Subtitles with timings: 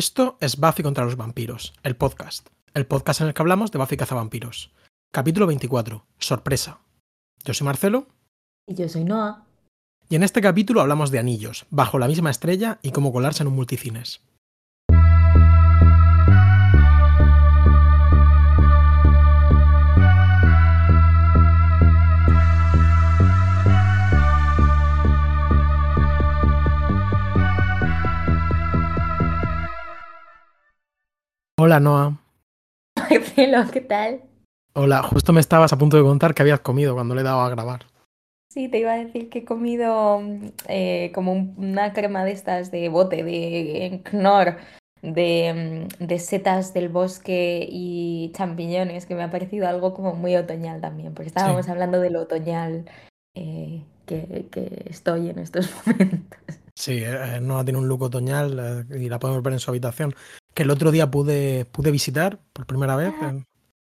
[0.00, 2.48] Esto es Buffy contra los vampiros, el podcast.
[2.72, 4.72] El podcast en el que hablamos de Buffy cazavampiros.
[5.12, 6.06] Capítulo 24.
[6.18, 6.78] Sorpresa.
[7.44, 8.06] Yo soy Marcelo.
[8.66, 9.44] Y yo soy Noah.
[10.08, 13.48] Y en este capítulo hablamos de anillos, bajo la misma estrella y cómo colarse en
[13.48, 14.22] un multicines.
[31.62, 32.18] Hola Noah.
[33.70, 34.22] ¿qué tal?
[34.72, 37.42] Hola, justo me estabas a punto de contar que habías comido cuando le he dado
[37.42, 37.84] a grabar.
[38.48, 40.22] Sí, te iba a decir que he comido
[40.68, 44.56] eh, como una crema de estas de bote, de Knorr,
[45.02, 50.80] de, de, setas del bosque y champiñones, que me ha parecido algo como muy otoñal
[50.80, 51.72] también, porque estábamos Sí.
[51.72, 52.88] hablando del otoñal
[53.34, 56.40] eh, que, que estoy en estos momentos.
[56.74, 60.14] Sí, eh, Noah tiene un look otoñal eh, y la podemos ver en su habitación.
[60.54, 63.12] Que el otro día pude, pude visitar por primera vez.
[63.20, 63.46] Ah, en-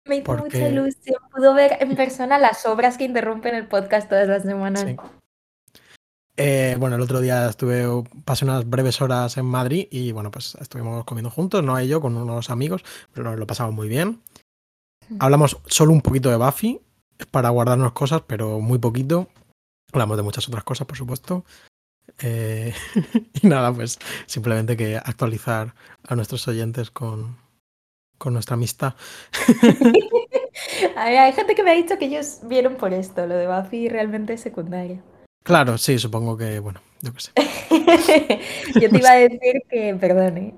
[0.05, 1.15] Me hizo mucha ilusión.
[1.33, 4.81] Pudo ver en persona las obras que interrumpen el podcast todas las semanas.
[4.87, 4.95] sí.
[6.35, 7.85] Eh, bueno, el otro día estuve,
[8.25, 12.01] pasé unas breves horas en Madrid y bueno, pues estuvimos comiendo juntos, no y yo,
[12.01, 14.19] con unos amigos, pero lo pasamos muy bien.
[15.19, 16.81] Hablamos solo un poquito de Buffy,
[17.29, 19.27] para guardarnos cosas, pero muy poquito.
[19.91, 21.45] Hablamos de muchas otras cosas, por supuesto.
[22.21, 22.73] Eh,
[23.41, 25.73] y nada, pues simplemente que actualizar
[26.07, 27.37] a nuestros oyentes con,
[28.17, 28.93] con nuestra amistad.
[30.95, 33.47] A ver, hay gente que me ha dicho que ellos vieron por esto, lo de
[33.47, 35.01] Buffy realmente es secundario.
[35.43, 37.31] Claro, sí, supongo que, bueno, yo qué sé.
[38.79, 40.53] Yo te iba a decir que, perdón, ¿eh?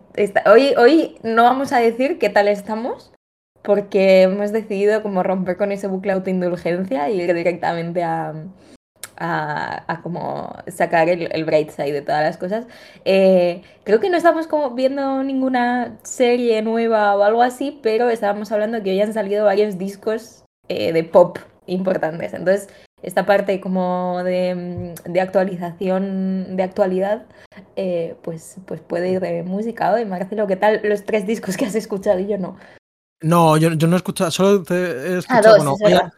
[0.46, 3.12] Hoy, hoy no vamos a decir qué tal estamos,
[3.64, 8.34] porque hemos decidido como romper con ese bucle autoindulgencia y ir directamente a,
[9.18, 12.66] a, a como sacar el, el bright side de todas las cosas.
[13.06, 18.52] Eh, creo que no estamos como viendo ninguna serie nueva o algo así, pero estábamos
[18.52, 22.34] hablando que hoy han salido varios discos eh, de pop importantes.
[22.34, 22.70] Entonces,
[23.04, 27.26] esta parte como de, de actualización, de actualidad,
[27.76, 30.06] eh, pues, pues puede ir de música hoy.
[30.06, 32.58] Marcelo, ¿qué tal los tres discos que has escuchado y yo no?
[33.24, 36.12] No, yo, yo no he escuchado, solo te he Ah, escuchado, dos, bueno, han-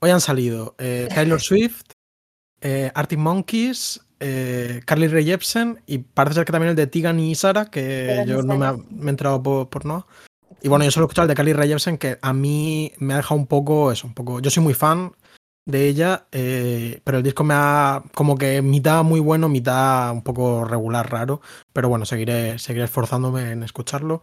[0.00, 1.82] hoy han salido eh, Taylor Swift,
[2.64, 7.20] eh, Arctic Monkeys, eh, Carly Rae Jepsen y parece ser que también el de Tegan
[7.20, 10.06] y Sara, que yo no me, ha- me he enterado por, por Noah.
[10.62, 13.14] Y bueno, yo solo he escuchado el de Carly Rae Jepsen, que a mí me
[13.14, 14.40] ha dejado un poco eso, un poco.
[14.40, 15.12] Yo soy muy fan
[15.66, 20.22] de ella, eh, pero el disco me ha como que mitad muy bueno, mitad un
[20.22, 21.42] poco regular, raro.
[21.72, 24.22] Pero bueno, seguiré, seguiré esforzándome en escucharlo.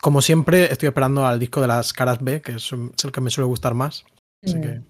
[0.00, 3.30] Como siempre, estoy esperando al disco de las caras B, que es, el que me
[3.30, 4.04] suele gustar más.
[4.44, 4.84] Así que Mm.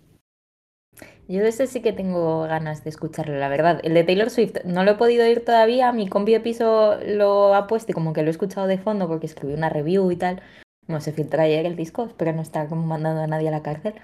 [1.29, 3.81] Yo de ese sí que tengo ganas de escucharlo, la verdad.
[3.85, 5.93] El de Taylor Swift no lo he podido oír todavía.
[5.93, 9.09] Mi compi de piso lo ha puesto y como que lo he escuchado de fondo
[9.09, 10.43] porque escribí una review y tal.
[10.89, 13.63] No se filtró ayer el disco, espero no estar como mandando a nadie a la
[13.63, 13.95] cárcel.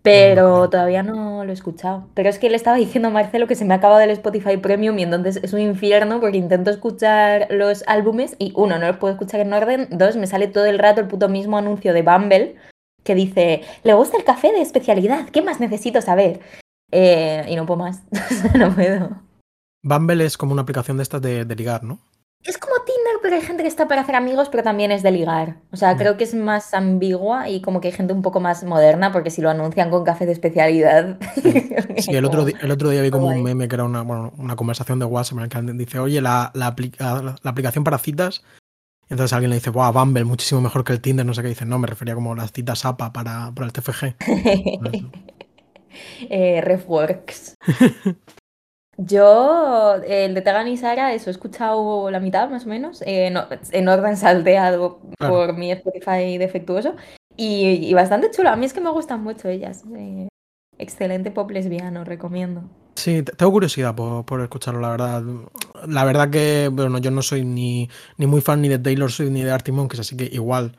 [0.00, 2.08] Pero todavía no lo he escuchado.
[2.14, 4.56] Pero es que le estaba diciendo a Marcelo que se me ha acabado el Spotify
[4.56, 8.96] Premium y entonces es un infierno porque intento escuchar los álbumes y uno, no los
[8.96, 9.86] puedo escuchar en orden.
[9.90, 12.56] Dos, me sale todo el rato el puto mismo anuncio de Bumble
[13.08, 15.30] que dice, ¿le gusta el café de especialidad?
[15.30, 16.40] ¿Qué más necesito saber?
[16.92, 18.02] Eh, y no puedo más.
[18.54, 19.08] no puedo.
[19.82, 21.98] Bumble es como una aplicación de estas de, de ligar, ¿no?
[22.44, 25.10] Es como Tinder, pero hay gente que está para hacer amigos, pero también es de
[25.10, 25.56] ligar.
[25.72, 25.98] O sea, Mm.
[25.98, 29.30] creo que es más ambigua y como que hay gente un poco más moderna, porque
[29.30, 31.18] si lo anuncian con café de especialidad.
[31.98, 34.54] Sí, el otro, el otro día vi como un meme que era una, bueno, una
[34.54, 37.98] conversación de WhatsApp en el que dice, oye, la, la, apli- la- la aplicación para
[37.98, 38.44] citas.
[39.10, 41.48] Entonces alguien le dice, wow, Bumble, muchísimo mejor que el Tinder, no sé qué.
[41.48, 44.14] Dice, no, me refería como las citas APA para, para el TFG.
[46.30, 47.54] Eh, Refworks.
[48.96, 53.30] Yo, el de Tegan y Sara, eso he escuchado la mitad más o menos, eh,
[53.30, 55.34] no- en orden salteado Claro.
[55.34, 56.96] por mi Spotify defectuoso.
[57.36, 58.50] Y, y bastante chulo.
[58.50, 59.84] A mí es que me gustan mucho ellas.
[59.96, 60.28] eh,
[60.78, 62.62] excelente pop lesbiano, recomiendo.
[62.98, 65.22] Sí, te- tengo curiosidad por, por escucharlo, la verdad.
[65.86, 69.30] La verdad que, bueno, yo no soy ni, ni muy fan ni de Taylor Swift
[69.30, 70.76] ni de Arctic Monkeys, así que igual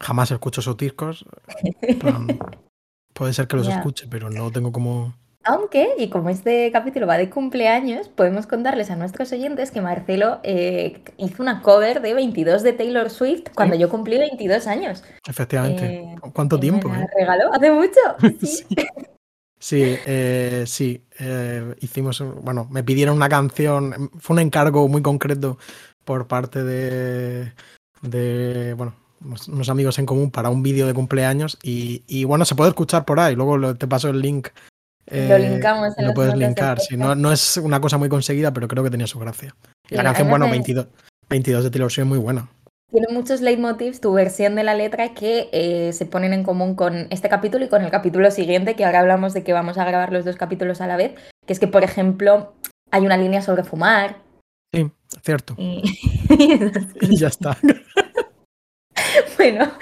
[0.00, 1.24] jamás escucho esos discos.
[3.14, 3.76] Puede ser que los Ya.
[3.76, 5.14] escuche, pero no tengo como...
[5.48, 10.40] Aunque, y como este capítulo va de cumpleaños, podemos contarles a nuestros oyentes que Marcelo
[10.42, 15.04] eh, hizo una cover de 22 de Taylor Swift cuando yo cumplí 22 años.
[15.26, 15.84] Efectivamente.
[15.86, 16.88] Eh, ¿Cuánto tiempo?
[16.88, 17.08] Me la eh?
[17.16, 18.00] regaló hace mucho.
[18.44, 18.64] Sí.
[18.68, 18.76] Sí.
[19.58, 21.02] Sí, eh, sí.
[21.18, 25.58] eh, hicimos, un- bueno, me pidieron una canción, fue un encargo muy concreto
[26.04, 27.52] por parte de,
[28.02, 28.94] de bueno,
[29.48, 33.04] unos, amigos en común para un vídeo de cumpleaños y, y, bueno, se puede escuchar
[33.04, 34.48] por ahí, luego lo- te paso el link.
[35.10, 38.52] Lo linkamos en lo las puedes linkar, sí, no, no es una cosa muy conseguida,
[38.52, 39.54] pero creo que tenía su gracia.
[39.88, 40.86] Y la canción, bueno, es- 22,
[41.30, 42.48] 22 de Taylor Swift es muy buena.
[42.90, 47.08] Tiene muchos leitmotivs, tu versión de la letra, que eh, se ponen en común con
[47.10, 50.12] este capítulo y con el capítulo siguiente, que ahora hablamos de que vamos a grabar
[50.12, 51.14] los dos capítulos a la vez,
[51.46, 52.54] que es que, por ejemplo,
[52.90, 54.18] hay una línea sobre fumar.
[54.72, 54.90] Sí,
[55.24, 55.54] cierto.
[55.58, 55.82] Y,
[57.00, 57.56] Y ya está.
[59.36, 59.72] bueno,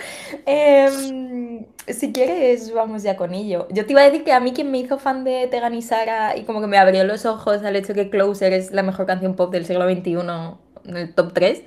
[0.46, 3.68] em, si quieres, vamos ya con ello.
[3.70, 5.82] Yo te iba a decir que a mí quien me hizo fan de Tegan y
[5.82, 9.06] Sara y como que me abrió los ojos al hecho que Closer es la mejor
[9.06, 10.16] canción pop del siglo XXI
[10.86, 11.64] en el top 3,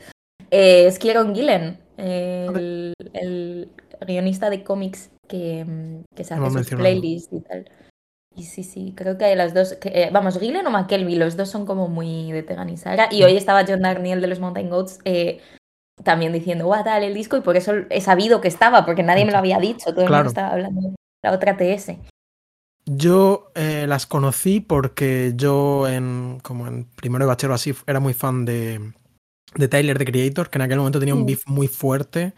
[0.51, 3.69] eh, es Kieron Gillen, el, el
[4.05, 7.69] guionista de cómics que, mm, que se hace sus playlists y tal.
[8.35, 9.73] Y sí, sí, creo que hay las dos.
[9.73, 13.07] que, eh, vamos, Gillen o McKelvey, los dos son como muy de Tegan y Sara.
[13.11, 15.41] Y hoy estaba John Darniel de los Mountain Goats eh,
[16.03, 19.25] también diciendo, guau, tal, el disco, y por eso he sabido que estaba, porque nadie
[19.25, 20.25] me lo había dicho, todo el Claro.
[20.25, 21.97] mundo estaba hablando de la otra TS.
[22.85, 28.13] Yo eh, las conocí porque yo en como en primero de bachero así era muy
[28.13, 28.93] fan de,
[29.55, 31.25] de Tyler the Creator, que en aquel momento tenía un Mm.
[31.25, 32.33] beef muy fuerte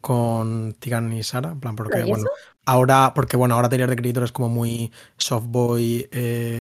[0.00, 2.24] con Tigan y Sara, en plan porque ¿Y bueno,
[2.66, 6.58] ahora porque bueno, ahora Tyler the Creator es como muy soft boy eh,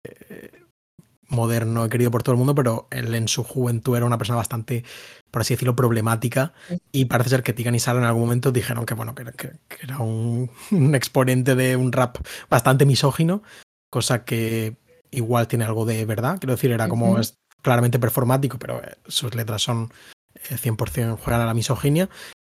[1.28, 4.84] moderno, querido por todo el mundo, pero él en su juventud era una persona bastante,
[5.30, 6.52] por así decirlo, problemática.
[6.92, 9.32] Y parece ser que Tigan y Sara en algún momento dijeron que bueno, que, era-
[9.32, 12.18] que- que era un, un exponente de un rap
[12.48, 13.42] bastante misógino,
[13.90, 14.76] cosa que
[15.10, 16.38] igual tiene algo de verdad.
[16.38, 17.34] Quiero decir, era como es
[17.66, 19.90] claramente performático, pero eh, sus letras son
[20.50, 22.08] eh, 100% juegan a la misoginia.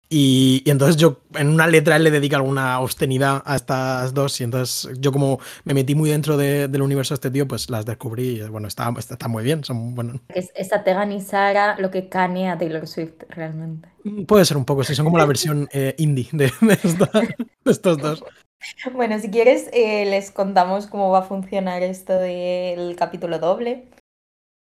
[0.10, 4.40] Y, y entonces yo en una letra él le dedica alguna obscenidad a estas dos
[4.40, 7.70] y entonces yo como me metí muy dentro de- del universo de este tío, pues
[7.70, 9.66] las descubrí y bueno, está, está, está muy bien.
[9.66, 13.90] Son, bueno, Es, esta Tegan y Sara lo que cane a Taylor Swift realmente.
[14.28, 17.12] puede ser un poco, sí, son como la versión eh, indie de, de esta-
[17.66, 18.24] de estos dos.
[18.94, 23.90] Bueno, si quieres, eh, les contamos cómo va a funcionar esto del capítulo doble.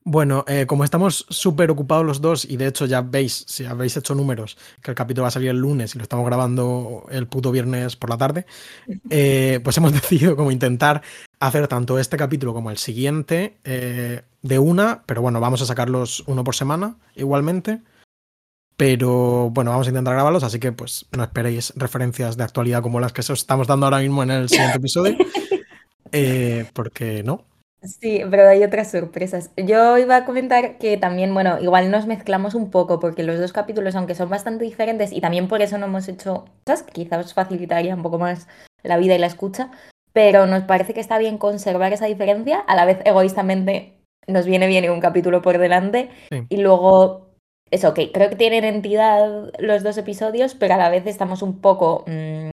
[0.05, 3.95] Bueno, eh, como estamos súper ocupados los dos, y de hecho ya veis, si habéis
[3.95, 7.27] hecho números, que el capítulo va a salir el lunes y lo estamos grabando el
[7.27, 8.45] puto viernes por la tarde,
[9.09, 11.01] eh, pues hemos decidido como intentar
[11.39, 16.23] hacer tanto este capítulo como el siguiente eh, de una, pero bueno, vamos a sacarlos
[16.27, 17.81] uno por semana igualmente.
[18.75, 22.99] Pero bueno, vamos a intentar grabarlos, así que pues no esperéis referencias de actualidad como
[22.99, 25.15] las que os estamos dando ahora mismo en el siguiente episodio.
[26.73, 27.45] porque no,
[27.83, 29.51] Sí, pero hay otras sorpresas.
[29.57, 33.51] Yo iba a comentar que también, bueno, igual nos mezclamos un poco porque los dos
[33.51, 37.25] capítulos, aunque son bastante diferentes y también por eso no hemos hecho cosas que quizás
[37.25, 38.47] os facilitaría un poco más
[38.83, 39.69] la vida y la escucha,
[40.13, 44.67] pero nos parece que está bien conservar esa diferencia, a la vez egoístamente nos viene
[44.67, 46.45] bien un capítulo por delante Sí.
[46.49, 47.33] y luego
[47.69, 51.59] eso, que creo que tienen entidad los dos episodios, pero a la vez estamos un
[51.59, 52.49] poco mm,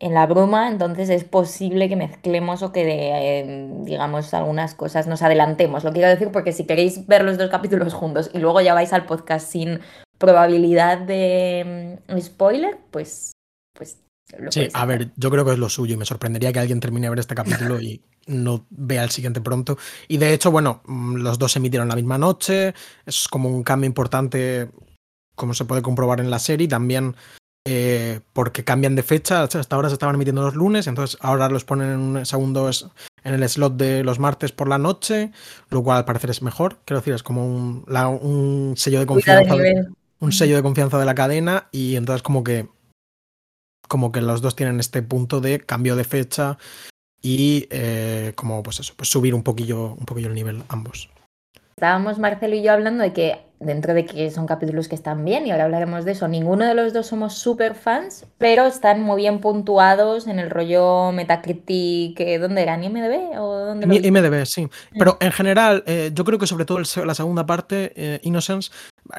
[0.00, 5.22] en la bruma, entonces es posible que mezclemos o que, eh, digamos, algunas cosas nos
[5.22, 5.84] adelantemos.
[5.84, 8.92] Lo quiero decir porque si queréis ver los dos capítulos juntos y luego ya vais
[8.92, 9.80] al podcast sin
[10.18, 13.32] probabilidad de mm, spoiler, pues,
[13.72, 13.98] pues
[14.38, 16.80] lo Sí, a ver, yo creo que es lo suyo y me sorprendería que alguien
[16.80, 19.78] termine de ver este capítulo y no vea el siguiente pronto.
[20.08, 22.74] Y de hecho, bueno, mm, los dos se emitieron la misma noche,
[23.06, 24.70] es como un cambio importante,
[25.36, 27.14] como se puede comprobar en la serie, también
[27.66, 31.64] eh, porque cambian de fecha, hasta ahora se estaban emitiendo los lunes, entonces ahora los
[31.64, 32.68] ponen en un segundo
[33.24, 35.32] en el slot de los martes por la noche,
[35.70, 39.06] lo cual al parecer es mejor, quiero decir, es como un, la- un sello de
[39.06, 39.56] confianza.
[39.56, 39.86] de-
[40.20, 42.68] un sello de confianza de la cadena y entonces como que
[43.88, 46.56] como que los dos tienen este punto de cambio de fecha
[47.20, 51.10] y eh, como pues eso, pues subir un poquillo, un poquillo el nivel ambos.
[51.76, 55.46] Estábamos Marcelo y yo hablando de que dentro de que son capítulos que están bien,
[55.46, 59.22] y ahora hablaremos de eso, ninguno de los dos somos super fans, pero están muy
[59.22, 62.74] bien puntuados en el rollo Metacritic, eh, ¿dónde era?
[62.74, 63.94] ¿En IMDb o dónde lo?
[63.94, 64.68] IMDB, sí.
[64.98, 68.70] Pero en general, eh, yo creo que sobre todo la segunda parte, eh, Innocence,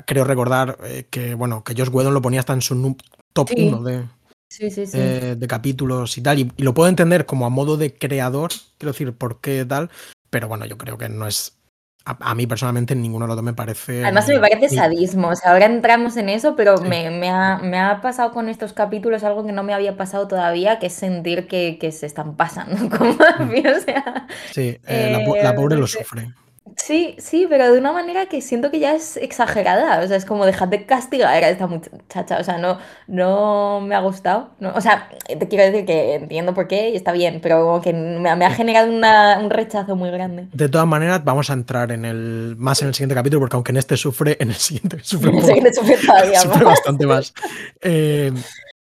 [0.05, 2.95] creo recordar eh, que bueno, que Josh Whedon lo ponía hasta en su
[3.33, 3.67] top Sí.
[3.67, 4.03] 1 de,
[4.47, 4.97] Sí, sí, sí.
[4.97, 6.39] eh, de capítulos y tal.
[6.39, 9.89] Y, y lo puedo entender como a modo de creador, quiero decir, por qué tal.
[10.29, 11.57] Pero bueno, yo creo que no es.
[12.05, 14.03] A, a mí personalmente ninguno de los dos me parece.
[14.03, 15.29] Además, me parece sadismo.
[15.29, 16.83] O sea, ahora entramos en eso, pero Sí.
[16.87, 20.27] me, me ha, me ha pasado con estos capítulos algo que no me había pasado
[20.27, 23.67] todavía, que es sentir que, que se están pasando con Murphy.
[23.67, 26.31] O sea, Sí, eh, la, eh, pobre lo sufre.
[26.77, 30.01] Sí, sí, pero de una manera que siento que ya es exagerada.
[30.03, 32.37] O sea, es como dejad de castigar a esta muchacha.
[32.39, 32.77] O sea, no,
[33.07, 34.49] no me ha gustado.
[34.59, 37.81] No, o sea, te quiero decir que entiendo por qué y está bien, pero como
[37.81, 40.47] que me, me ha generado una- un rechazo muy grande.
[40.53, 43.71] De todas maneras, vamos a entrar en el más en el siguiente capítulo, porque aunque
[43.71, 46.73] en este sufre, en el siguiente sufre, un poco- te sufre todavía sufre más.
[46.73, 47.33] bastante más.
[47.81, 48.31] Eh,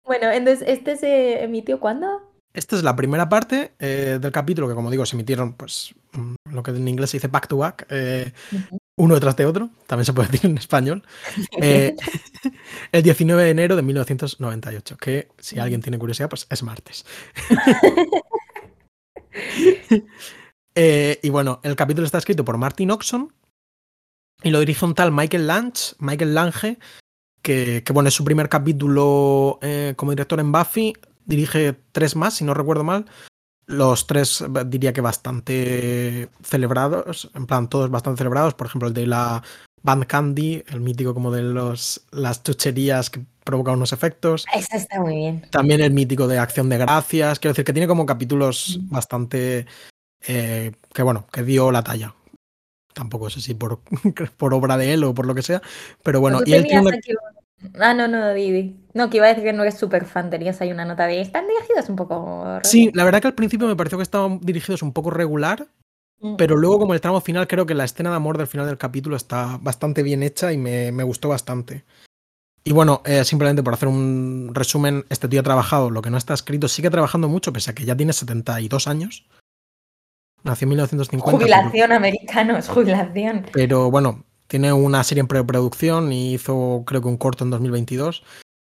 [0.05, 2.32] Bueno, entonces, ¿este se emitió cuándo?
[2.55, 5.95] Esta es la primera parte eh, del capítulo que, como digo, se emitieron, pues,
[6.51, 7.87] lo que en inglés se dice back to back.
[7.91, 8.33] eh,
[8.97, 11.03] uno detrás de otro, también se puede decir en español,
[11.61, 11.97] eh,
[12.93, 17.05] el 19 de enero de 1998, que si alguien tiene curiosidad, pues es martes.
[20.75, 23.31] Y bueno, el capítulo está escrito por Martin Oxon
[24.43, 26.79] y lo dirige un tal Michael Lange, Michael Lange,
[27.43, 30.95] que, bueno, es su primer capítulo eh, como director en Buffy,
[31.25, 33.07] dirige tres más, si no recuerdo mal,
[33.67, 39.07] los tres diría que bastante celebrados, en plan todos bastante celebrados, por ejemplo el de
[39.07, 39.43] la
[39.83, 44.47] Band Candy, el mítico como de los, las chucherías que provocan unos efectos.
[44.55, 45.47] Ese está muy bien.
[45.51, 49.67] También el mítico de Acción de Gracias, quiero decir que tiene como capítulos bastante...
[50.25, 52.15] Eh, que bueno, que dio la talla.
[52.95, 53.81] Tampoco sé si por,
[54.37, 55.61] por obra de él o por lo que sea,
[56.05, 56.41] pero bueno.
[56.47, 57.01] Y él tiene...
[57.79, 58.77] Ah, no, no, Didi.
[58.95, 61.21] No, que iba a decir que no eres súper fan, tenías ahí una nota de.
[61.21, 62.61] Están dirigidos un poco.
[62.63, 65.67] Sí, la verdad que al principio me pareció que estaban dirigidos un poco regular,
[66.21, 66.37] mm.
[66.37, 68.79] pero luego, como el tramo final, creo que la escena de amor del final del
[68.79, 71.85] capítulo está bastante bien hecha y me, gustó bastante.
[72.65, 76.19] Y bueno, eh, simplemente por hacer un resumen, este tío ha trabajado lo que no
[76.19, 79.27] está escrito, sigue trabajando mucho, pese a que ya tiene 72 años.
[80.45, 81.39] Nació en 1950.
[81.39, 83.47] Jubilación, americanos, jubilación.
[83.53, 88.23] Pero bueno, tiene una serie en preproducción y hizo creo que un corto en 2022.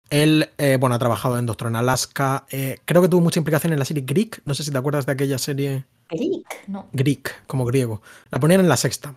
[0.08, 2.46] Él, eh, bueno, ha trabajado en Doctor en Alaska.
[2.48, 4.40] Eh, creo que tuvo mucha implicación en la serie Greek.
[4.46, 5.84] No sé si te acuerdas de aquella serie.
[6.08, 6.88] Greek, no.
[6.94, 8.00] Greek, como griego.
[8.30, 9.14] La ponían en la sexta.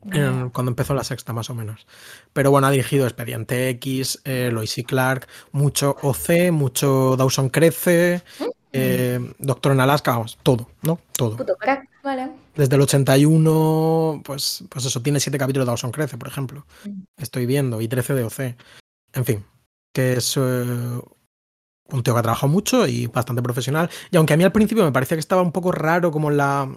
[0.00, 1.86] cuando empezó la sexta, más o menos.
[2.32, 8.22] Pero bueno, ha dirigido Expediente X, eh, Lois y Clark, mucho OC, mucho Dawson Crece,
[8.38, 8.44] mm.
[8.72, 10.98] eh, Doctor en Alaska, vamos, todo, ¿no?
[11.12, 11.36] Todo.
[11.36, 12.30] Puto crack, vale.
[12.54, 16.66] Desde el 81, pues, pues eso, tiene siete capítulos de Dawson Crece, por ejemplo.
[16.84, 17.02] Mm.
[17.16, 18.40] Estoy viendo, y 13 de OC.
[19.12, 19.44] En fin,
[19.92, 23.90] que es eh, un tío que ha trabajado mucho y bastante profesional.
[24.10, 26.68] Y aunque a mí al principio me parecía que estaba un poco raro como la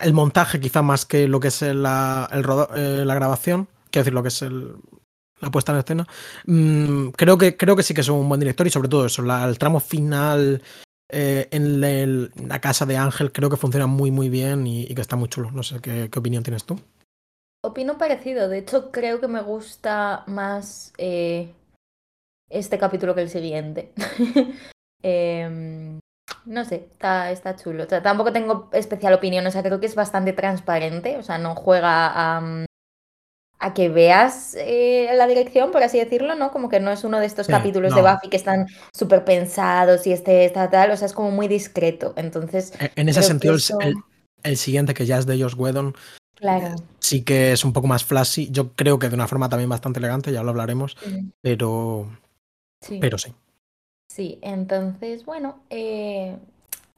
[0.00, 2.44] el montaje, quizá más que lo que es la, el
[2.76, 4.74] eh, la grabación, quiero decir, lo que es el,
[5.40, 6.08] la puesta en escena,
[6.46, 9.22] mm, creo, que, creo que sí que es un buen director y sobre todo eso,
[9.22, 10.62] el tramo final
[11.10, 15.16] eh, en, la casa de Ángel creo que funciona muy, muy bien y, que está
[15.16, 15.50] muy chulo.
[15.50, 16.80] No sé, ¿qué, opinión tienes tú?
[17.62, 18.48] Opino parecido.
[18.48, 21.52] De hecho, creo que me gusta más eh,
[22.50, 23.92] este capítulo que el siguiente.
[25.06, 26.00] Em,
[26.46, 27.86] no sé, está, está chulo.
[27.86, 29.46] tampoco tengo especial opinión.
[29.46, 31.18] O sea, creo que es bastante transparente.
[31.18, 32.64] O sea, no juega a, mm,
[33.64, 36.52] a que veas eh, la dirección, por así decirlo, ¿no?
[36.52, 40.12] Como que no es uno de estos capítulos de Buffy que están súper pensados y
[40.12, 42.12] este, está tal, o sea, es como muy discreto.
[42.16, 42.74] Entonces.
[42.78, 43.54] E, en ese sentido,
[44.42, 45.94] el, siguiente, que ya es de Josh Whedon,
[46.34, 46.74] claro.
[46.98, 48.50] sí que es un poco más flashy.
[48.50, 50.98] Yo creo que de una forma también bastante elegante, ya lo hablaremos,
[51.40, 52.06] pero.
[52.82, 52.98] Sí.
[53.00, 53.32] Pero sí.
[54.08, 56.36] Sí, entonces, bueno, eh,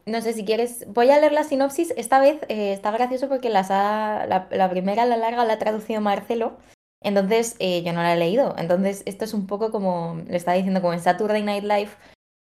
[0.07, 1.93] no sé si quieres, voy a leer la sinopsis.
[1.97, 6.57] Esta vez eh, está gracioso porque las la, primera, la larga, la ha traducido Marcelo.
[7.03, 8.55] Entonces eh, yo no la he leído.
[8.57, 11.91] Entonces esto es un poco como, le estaba diciendo, como en Saturday Night Live.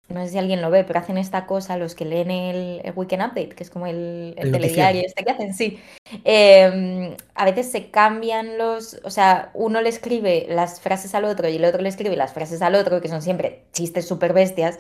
[0.09, 3.23] No sé si alguien lo ve, pero hacen esta cosa los que leen el, Weekend
[3.23, 5.81] Update, que es como el, telediario este que hacen, sí.
[6.23, 11.49] Em, a veces se cambian los, o sea, uno le escribe las frases al otro
[11.49, 14.79] y el otro le escribe las frases al otro, que son siempre chistes súper bestias.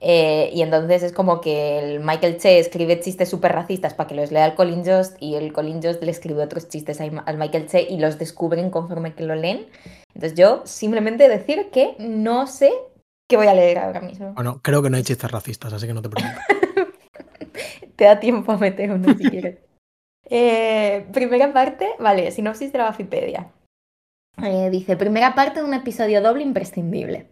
[0.00, 4.14] Eh, y entonces es como que el Michael Che escribe chistes súper racistas para que
[4.14, 7.66] los lea el Colin Jost y el Colin Jost le escribe otros chistes al Michael
[7.66, 9.66] Che y los descubren conforme que lo leen.
[10.14, 12.72] Entonces yo simplemente decir que no sé
[13.28, 14.34] qué voy a leer ahora mismo.
[14.34, 16.44] Bueno, creo que no hay chistes racistas, así que no te preocupes.
[17.96, 19.58] te da tiempo a meter uno si quieres.
[20.28, 23.52] Eh, primera parte, vale, sinopsis de la Bafipedia.
[24.42, 27.28] Eh, dice, primera parte de un episodio doble imprescindible.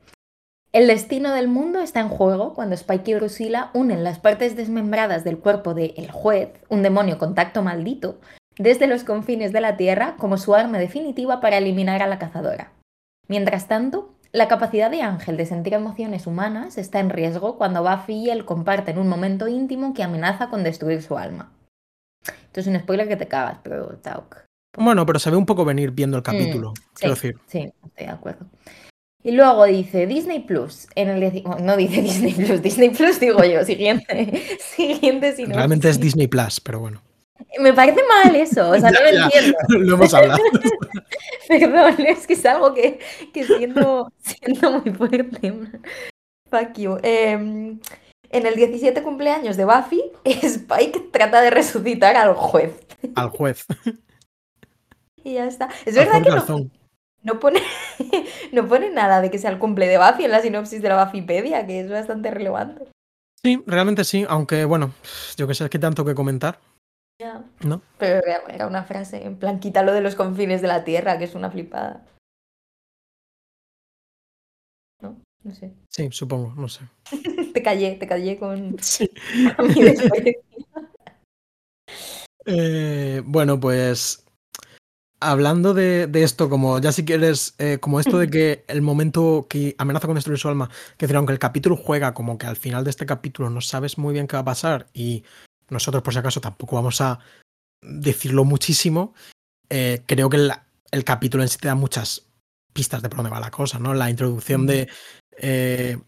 [0.75, 5.23] El destino del mundo está en juego cuando Spike y Drusilla unen las partes desmembradas
[5.23, 8.19] del cuerpo de El Juez, un demonio con tacto maldito,
[8.59, 12.73] desde los confines de la Tierra como su arma definitiva para eliminar a la cazadora.
[13.29, 18.15] Mientras tanto, la capacidad de Ángel de sentir emociones humanas está en riesgo cuando Buffy
[18.15, 21.53] y él comparten un momento íntimo que amenaza con destruir su alma.
[22.27, 24.45] Esto es un spoiler que te cagas, pero talk.
[24.77, 27.37] Bueno, pero se ve un poco venir viendo el mm, capítulo, quiero decir.
[27.47, 28.47] Sí, estoy de acuerdo.
[29.27, 30.87] Y luego dice Disney Plus.
[30.95, 36.29] En el no dice Disney Plus, Disney Plus digo yo, siguiente, siguiente Realmente es Disney
[36.29, 37.03] Plus, pero bueno.
[37.59, 39.57] Me parece mal eso, o sea, no lo entiendo.
[39.69, 40.43] Lo hemos hablado.
[41.49, 43.01] Perdón, es que es algo que,
[43.33, 45.53] que siento, siento, muy fuerte.
[46.51, 46.99] Fuck you.
[47.03, 47.81] Em,
[48.31, 52.75] en el 17 cumpleaños de Buffy, Spike trata de resucitar al juez.
[53.15, 53.67] Al juez.
[55.23, 55.71] Y ya está.
[55.87, 56.71] Es verdad que no,
[57.25, 57.61] no pone,
[58.53, 61.05] no pone nada de que sea el cumple de Buffy en la sinopsis de la
[61.05, 62.87] Buffypedia, que es bastante relevante.
[63.43, 64.93] Sí, realmente sí, aunque bueno,
[65.37, 66.61] yo que sé, es que tanto que comentar.
[67.21, 67.45] Ya.
[67.65, 67.83] ¿No?
[67.99, 71.35] Pero era, una frase, en plan, quítalo de los confines de la tierra, que es
[71.35, 72.07] una flipada.
[75.01, 75.21] ¿No?
[75.43, 75.73] No sé.
[75.89, 76.85] Sí, supongo, no sé.
[77.55, 79.09] Te callé, te callé con, Sí.
[79.57, 79.75] con mi.
[82.47, 84.24] Eh, bueno, pues
[85.31, 89.47] hablando de, de esto, como ya si quieres, eh, como esto de que el momento
[89.49, 92.57] que amenaza con destruir su alma, que decir, aunque el capítulo juega como que al
[92.57, 95.25] final de este capítulo no sabes muy bien qué va a pasar y
[95.71, 97.19] nosotros por si acaso tampoco vamos a
[97.83, 99.15] decirlo muchísimo,
[99.71, 100.53] eh, creo que el,
[100.91, 102.23] el capítulo en sí te da muchas
[102.73, 103.95] pistas de por dónde va la cosa, ¿no?
[103.95, 104.89] La introducción de,
[105.39, 105.99] eh,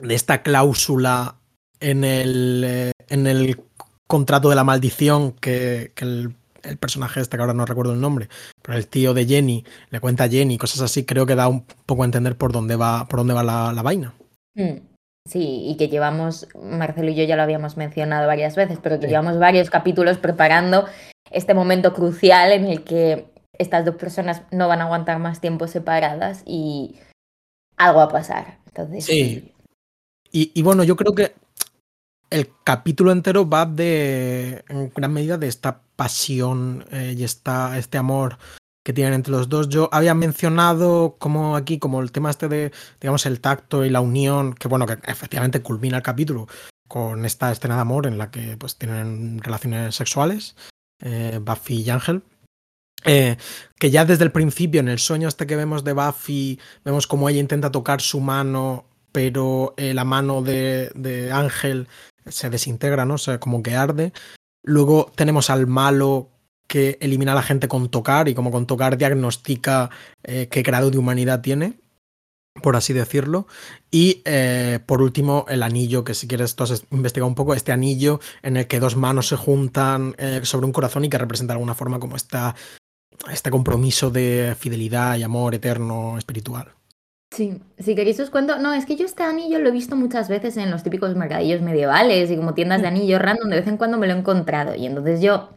[0.00, 1.36] de esta cláusula
[1.78, 3.62] en el, en el
[4.06, 8.00] contrato de la maldición que, que el, el personaje este, que ahora no recuerdo el
[8.00, 8.28] nombre,
[8.62, 11.64] pero el tío de Jenny le cuenta a Jenny, cosas así, creo que da un
[11.86, 14.14] poco a entender por dónde va, por dónde va la, la vaina.
[14.54, 14.88] Mm,
[15.28, 19.06] Sí, y que llevamos, Marcelo y yo ya lo habíamos mencionado varias veces, pero que
[19.06, 19.10] Sí.
[19.10, 20.86] llevamos varios capítulos preparando
[21.30, 23.26] este momento crucial en el que
[23.58, 26.96] estas dos personas no van a aguantar más tiempo separadas y
[27.76, 28.58] algo va a pasar.
[28.66, 29.52] Entonces, Sí.
[30.32, 31.32] Y, y bueno, yo creo que
[32.30, 37.98] el capítulo entero va de, en gran medida, de esta pasión eh, y esta, este
[37.98, 38.38] amor
[38.84, 39.68] que tienen entre los dos.
[39.68, 44.00] Yo había mencionado como aquí, como el tema este de, digamos, el tacto y la
[44.00, 46.46] unión, que bueno, que efectivamente culmina el capítulo
[46.88, 50.56] con esta escena de amor en la que pues tienen relaciones sexuales,
[51.00, 52.22] eh, Buffy y Ángel.
[53.04, 53.36] Eh,
[53.78, 57.28] que ya desde el principio, en el sueño este que vemos de Buffy, vemos como
[57.28, 61.88] ella intenta tocar su mano, pero eh, la mano de, de Ángel
[62.26, 63.14] se desintegra, ¿no?
[63.14, 64.12] O sea, como que arde.
[64.62, 66.30] Luego tenemos al malo
[66.66, 69.90] que elimina a la gente con tocar y como con tocar diagnostica
[70.22, 71.80] eh, qué grado de humanidad tiene,
[72.62, 73.48] por así decirlo.
[73.90, 78.20] Y eh, por último, el anillo, que si quieres tú has un poco, este anillo
[78.42, 81.74] en el que dos manos se juntan sobre un corazón y que representa de alguna
[81.74, 82.54] forma como esta,
[83.30, 86.79] este compromiso de fidelidad y amor eterno espiritual.
[87.32, 88.58] Sí, si queréis os cuento.
[88.58, 91.60] No, es que yo este anillo lo he visto muchas veces en los típicos mercadillos
[91.62, 94.74] medievales y como tiendas de anillos random, de vez en cuando me lo he encontrado.
[94.74, 95.50] Y entonces yo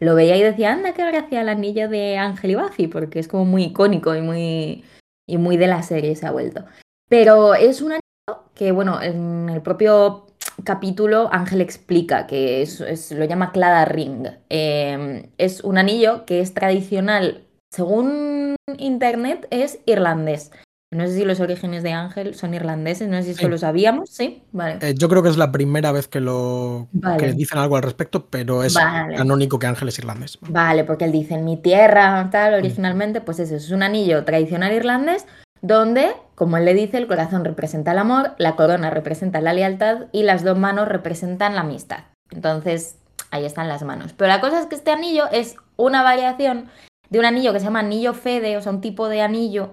[0.00, 3.28] lo veía y decía, anda, qué gracia el anillo de Ángel y Buffy, porque es
[3.28, 4.84] como muy icónico y muy,
[5.26, 6.64] y muy de la serie se ha vuelto.
[7.08, 10.26] Pero es un anillo que, bueno, en el propio
[10.64, 14.26] capítulo Ángel explica que es, es- lo llama Clada Ring.
[14.48, 20.50] Eh, es un anillo que es tradicional, según internet, es irlandés.
[20.92, 23.40] No sé si los orígenes de Ángel son irlandeses, no sé si Sí.
[23.42, 24.42] eso lo sabíamos, ¿sí?
[24.50, 24.78] Vale.
[24.80, 27.16] Eh, yo creo que es la primera vez que lo Vale.
[27.18, 29.14] que dicen algo al respecto, pero es Vale.
[29.14, 30.38] canónico que Ángel es irlandés.
[30.48, 34.72] Vale, porque él dice en mi tierra, tal, originalmente, pues eso, es un anillo tradicional
[34.72, 35.26] irlandés
[35.62, 40.06] donde, como él le dice, el corazón representa el amor, la corona representa la lealtad
[40.10, 42.04] y las dos manos representan la amistad.
[42.32, 42.96] Entonces,
[43.30, 44.12] ahí están las manos.
[44.14, 46.66] Pero la cosa es que este anillo es una variación
[47.10, 49.72] de un anillo que se llama anillo Fede, o sea, un tipo de anillo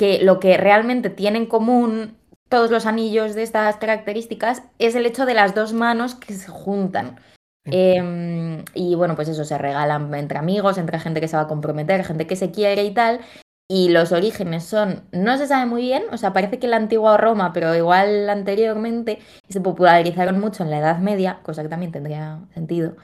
[0.00, 2.16] que lo que realmente tiene en común
[2.48, 6.50] todos los anillos de estas características es el hecho de las dos manos que se
[6.50, 7.20] juntan.
[7.66, 11.48] Eh, y bueno, pues eso se regalan entre amigos, entre gente que se va a
[11.48, 13.20] comprometer, gente que se quiere y tal.
[13.68, 17.18] Y los orígenes son, no se sabe muy bien, o sea, parece que la antigua
[17.18, 19.18] Roma, pero igual anteriormente,
[19.50, 22.96] se popularizaron mucho en la Edad Media, cosa que también tendría sentido.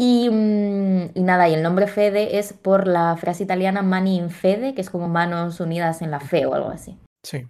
[0.00, 4.30] Y, mm, y nada, y el nombre Fede es por la frase italiana mani in
[4.30, 6.96] fede, que es como manos unidas en la fe o algo así.
[7.24, 7.48] Sí,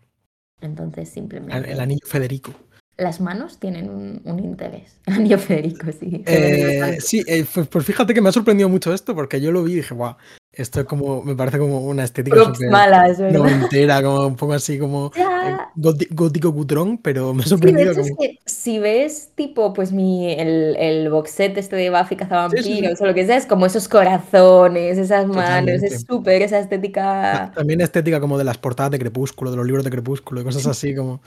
[0.62, 1.70] Entonces, simplemente.
[1.70, 2.54] el anillo Federico.
[2.96, 4.98] Las manos tienen un, un interés.
[5.06, 6.24] El anillo Federico, sí.
[6.26, 9.62] Eh, sí, eh, pues, pues fíjate que me ha sorprendido mucho esto, porque yo lo
[9.62, 10.16] vi y dije, guau,
[10.58, 13.38] esto es como, me parece como una estética súper malas, ¿verdad?
[13.38, 18.00] noventera, como un poco así como eh, gótico cutrón, pero me ha Sí, de hecho
[18.00, 22.66] es que si ves tipo pues mi el, el box set este de Buffy cazavampiros
[22.66, 23.02] Sí, sí, sí.
[23.02, 25.86] o lo que sea, es como esos corazones, esas manos, Totalmente.
[25.86, 27.52] es súper esa estética.
[27.54, 30.66] También estética como de las portadas de Crepúsculo, de los libros de Crepúsculo y cosas
[30.66, 31.20] así como...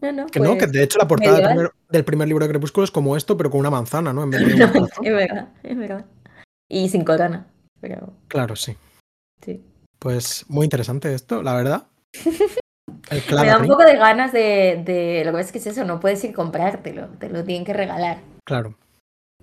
[0.00, 2.44] No, no, Que no, que pues de hecho la portada del primer, del primer libro
[2.44, 4.24] de Crepúsculo es como esto, pero con una manzana, ¿no?
[4.24, 4.64] En vez de
[5.02, 6.04] es verdad, es verdad.
[6.68, 7.46] Y sin corona,
[7.84, 8.74] pero Claro, sí.
[9.44, 9.62] sí.
[9.98, 11.86] Pues muy interesante esto, la verdad.
[13.10, 15.22] Me da un poco de ganas de, de...
[15.26, 17.74] Lo que pasa es que es eso, no puedes ir comprártelo, te lo tienen que
[17.74, 18.20] regalar.
[18.44, 18.74] claro.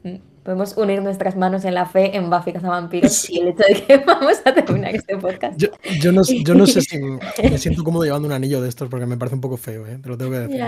[0.04, 0.16] Mm.
[0.44, 3.98] Podemos unir nuestras manos en la fe en Buffy Cazavampiros y el hecho de que
[4.08, 5.56] vamos a terminar este podcast.
[5.60, 5.68] Yo,
[6.02, 6.98] yo, no, yo no sé si
[7.44, 10.00] me siento cómodo llevando un anillo de estos porque me parece un poco feo, ¿eh?
[10.02, 10.64] Te lo tengo que decir.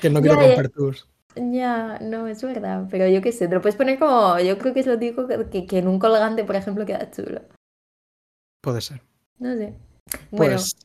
[0.00, 0.48] Que no quiero ya, ya.
[0.54, 1.08] romper tus.
[1.36, 4.74] Ya, no, es verdad, pero yo qué sé, te lo puedes poner como, yo creo
[4.74, 7.42] que es lo típico que, que, que en un colgante, por ejemplo, queda chulo.
[8.62, 9.00] Puede ser.
[9.38, 9.74] No sé.
[10.32, 10.76] Bueno, Pues,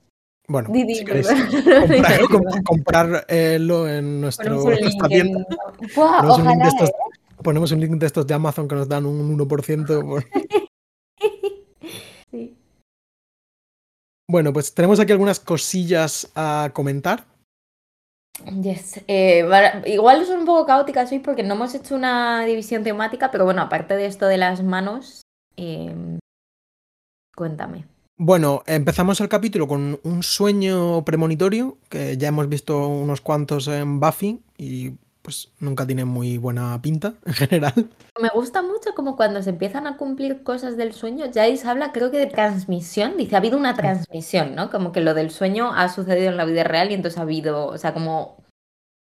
[0.47, 1.47] bueno, di, di, si queréis perdón.
[1.87, 2.63] comprar, Di, comp- perdón.
[2.63, 5.45] comprarlo en nuestro, Ponemos un nuestra en- tienda.
[5.95, 7.43] Buah, Ponemos un link de ojalá, estos ¿eh?
[7.43, 10.01] ponemos un link de estos de Amazon que nos dan un 1%.
[10.07, 10.23] Por...
[12.31, 12.57] Sí.
[14.29, 17.25] Bueno, pues tenemos aquí algunas cosillas a comentar.
[18.61, 19.01] Yes.
[19.07, 19.47] Eh,
[19.85, 23.61] igual son un poco caóticas hoy porque no hemos hecho una división temática, pero bueno,
[23.61, 25.21] aparte de esto de las manos,
[25.57, 26.19] eh,
[27.35, 27.85] cuéntame.
[28.17, 33.99] Bueno, empezamos el capítulo con un sueño premonitorio, que ya hemos visto unos cuantos en
[33.99, 34.93] Buffy y
[35.25, 37.73] pues nunca tiene muy buena pinta en general.
[38.21, 42.11] Me gusta mucho como cuando se empiezan a cumplir cosas del sueño, Jace habla creo
[42.11, 44.69] que de transmisión, dice, ha habido una transmisión, ¿no?
[44.69, 47.65] Como que lo del sueño ha sucedido en la vida real y entonces ha habido,
[47.65, 48.37] o sea, como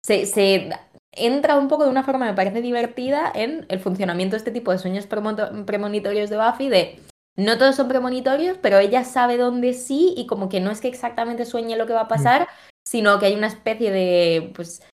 [0.02, 0.70] se, se
[1.12, 4.72] entra un poco de una forma, me parece divertida, en el funcionamiento de este tipo
[4.72, 7.00] de sueños premonitorios de Buffy, de
[7.36, 10.88] no todos son premonitorios, pero ella sabe dónde sí y como que no es que
[10.88, 12.48] exactamente sueñe lo que va a pasar,
[12.86, 14.93] sino que hay una especie de, pues, mm,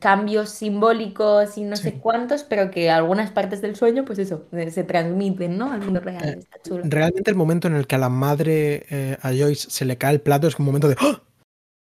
[0.00, 4.84] cambios simbólicos y no sé cuántos, pero que algunas partes del sueño, pues eso, se
[4.84, 5.70] transmiten, ¿no?
[5.70, 6.28] Al mundo real.
[6.28, 6.82] Eh, Está chulo.
[6.84, 10.14] Realmente el momento en el que a la madre, eh, a Joyce, se le cae
[10.14, 11.20] el plato es un momento de ¡Oh!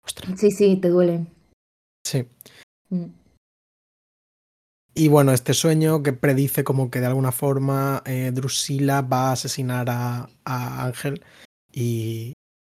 [0.04, 0.38] ¡Ostras!
[0.38, 1.26] Sí, sí, te duele.
[2.04, 2.26] Sí.
[2.88, 3.06] Mm.
[4.94, 9.32] Y bueno, este sueño que predice como que de alguna forma eh, Drusilla va a
[9.32, 11.22] asesinar a, a Ángel
[11.72, 12.32] y,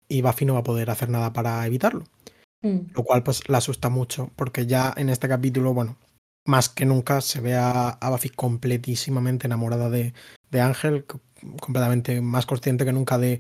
[0.10, 2.06] y Buffy no va a poder hacer nada para evitarlo.
[2.62, 2.92] Mm.
[2.96, 5.98] Lo cual pues la asusta mucho, porque ya en este capítulo, bueno,
[6.46, 10.14] más que nunca se ve a, a Buffy completísimamente enamorada de,
[10.50, 11.22] de Ángel, co-
[11.62, 13.40] completamente más consciente que nunca de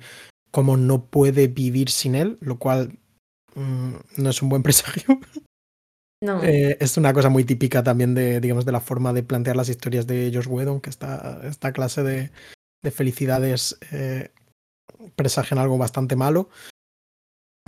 [0.51, 2.99] cómo no puede vivir sin él, lo cual
[3.55, 5.19] mm, no es un buen presagio.
[6.21, 6.43] No.
[6.43, 9.69] Eh, es una cosa muy típica también de, digamos, de la forma de plantear las
[9.69, 12.31] historias de Josh Whedon, que esta, esta clase de,
[12.83, 14.31] de felicidades eh,
[15.15, 16.49] presagian algo bastante malo,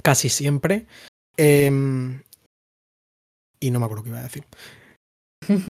[0.04, 0.88] casi siempre.
[1.42, 2.22] Em,
[3.62, 4.44] y no me acuerdo qué iba a decir.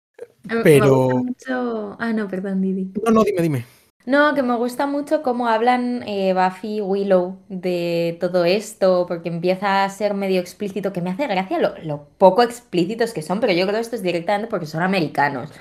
[0.63, 1.97] Pero- gusta mucho...
[2.00, 2.91] Ah, no, perdón, Didi.
[3.06, 3.65] No, no, dime, dime.
[4.08, 9.30] No, que me gusta mucho cómo hablan eh, Buffy y Willow de todo esto, porque
[9.30, 13.39] empieza a ser medio explícito, que me hace gracia lo, lo poco explícitos que son,
[13.39, 15.52] pero yo creo que esto es directamente porque son americanos,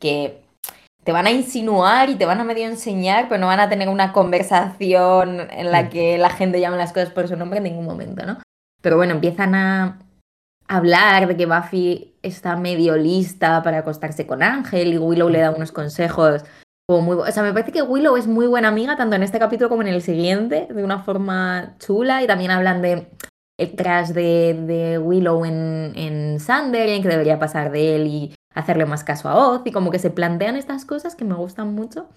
[0.00, 0.40] que
[1.04, 3.90] te van a insinuar y te van a medio enseñar, pero no van a tener
[3.90, 5.88] una conversación en la Mm.
[5.90, 8.38] que la gente llame las cosas por su nombre en ningún momento, ¿no?
[8.80, 9.98] Pero bueno, empiezan a
[10.68, 15.50] hablar de que Buffy está medio lista para acostarse con Ángel y Willow le da
[15.50, 16.44] unos consejos
[16.86, 19.38] como muy O sea, me parece que Willow es muy buena amiga, tanto en este
[19.38, 22.22] capítulo como en el siguiente, de una forma chula.
[22.22, 23.08] Y también hablan de
[23.58, 28.86] el crash de, de Willow en, en en que debería pasar de él y hacerle
[28.86, 29.62] más caso a Oz.
[29.64, 32.08] Y como que se plantean estas cosas que me gustan mucho.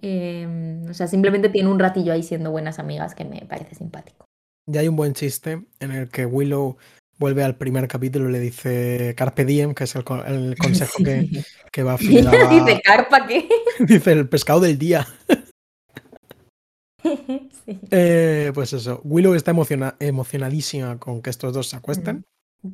[0.00, 4.29] Eh, o sea, simplemente tiene un ratillo ahí siendo buenas amigas que me parece simpático.
[4.66, 6.76] Ya hay un buen chiste en el que Willow
[7.18, 11.44] vuelve al primer capítulo y le dice Carpe Diem, que es el, el consejo que,
[11.72, 12.50] que Buffy le daba.
[12.64, 13.48] Dice, ¿carpa qué?
[13.80, 15.06] dice el pescado del día.
[17.02, 17.80] sí.
[17.90, 22.24] Eh, pues eso, Willow está emociona- emocionadísima con que estos dos se acuesten,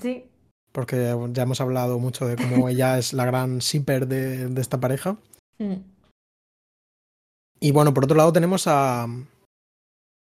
[0.01, 0.25] Sí.
[0.73, 4.81] porque ya hemos hablado mucho de cómo ella es la gran shipper de, de esta
[4.81, 5.17] pareja.
[5.59, 5.75] Mm.
[7.61, 9.07] Y bueno, por otro lado tenemos a,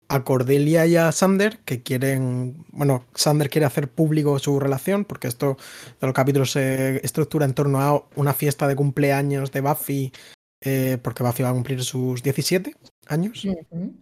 [0.07, 5.27] a Cordelia y a Sander que quieren, bueno, Sander quiere hacer público su relación, porque
[5.27, 5.57] esto
[5.99, 10.11] de los capítulos se estructura en torno a una fiesta de cumpleaños de Buffy,
[10.61, 12.75] eh, porque Buffy va a cumplir sus 17
[13.07, 13.45] años.
[13.45, 13.93] Ujú.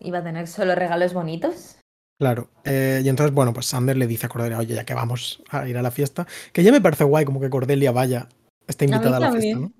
[0.00, 1.76] ¿Iba a tener solo regalos bonitos?
[2.18, 5.42] Claro, eh, y entonces, bueno, pues Sander le dice a Cordelia, oye, ya que vamos
[5.50, 8.28] a ir a la fiesta, que ya me parece guay como que Cordelia vaya,
[8.66, 9.58] esté mí invitada a, la fiesta.
[9.58, 9.72] ¿no?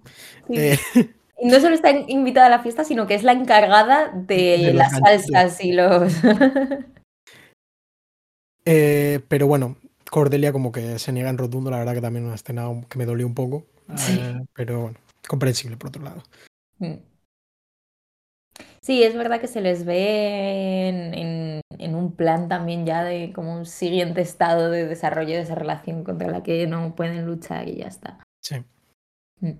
[0.48, 0.54] Sí.
[0.56, 1.00] Eh, Y
[1.42, 4.92] no solo está in- invitada a la fiesta, sino que es la encargada de, las
[4.98, 6.12] salsas y los...
[8.64, 9.76] eh, pero bueno,
[10.10, 13.06] Cordelia como que se niega en rotundo, la verdad que también una escena que me
[13.06, 13.64] dolió un poco,
[13.96, 14.18] Sí.
[14.20, 16.22] eh, pero bueno, comprensible por otro lado.
[16.78, 16.94] Mm.
[18.82, 23.32] Sí, es verdad que se les ve en, en- en un plan también ya de
[23.32, 27.68] como un siguiente estado de desarrollo de esa relación contra la que no pueden luchar
[27.68, 28.18] y ya está.
[28.42, 28.56] Sí.
[29.40, 29.52] Mm.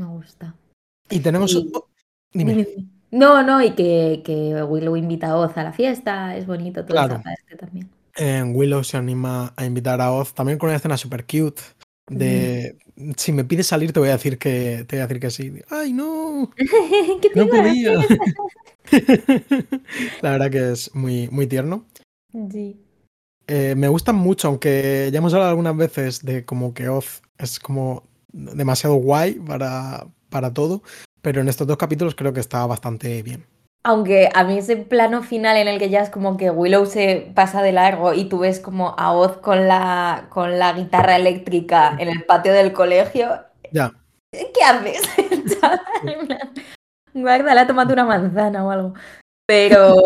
[0.00, 0.54] Me gusta.
[1.10, 1.52] Y tenemos...
[1.52, 1.86] Y- oh,
[2.32, 2.66] dime.
[3.10, 6.92] No, no, y que, que Willow invita a Oz a la fiesta, es bonito todo
[6.94, 7.14] Claro.
[7.16, 7.90] esa parte también.
[8.56, 11.60] Willow se anima a invitar a Oz, también con una escena super cute
[12.08, 12.76] de
[13.16, 15.52] si me pides salir te voy a decir que te voy a decir que sí.
[15.70, 17.98] Ay, no, ¿Qué te no podía.
[20.22, 21.84] La verdad que es muy muy tierno.
[22.50, 22.80] Sí.
[23.46, 27.58] Eh, me gustan mucho, aunque ya hemos hablado algunas veces de como que Oz es
[27.58, 30.82] como demasiado guay para, para todo,
[31.22, 33.46] pero en estos dos capítulos creo que está bastante bien.
[33.82, 37.32] Aunque a mí ese plano final en el que ya es como que Willow se
[37.34, 41.96] pasa de largo y tú ves como a Oz con la, con la guitarra eléctrica
[41.98, 43.40] en el patio del colegio.
[43.72, 43.92] Ya.
[44.32, 45.02] ¿Qué haces?
[47.14, 48.94] Guarda, tomado una manzana o algo.
[49.50, 49.96] Pero,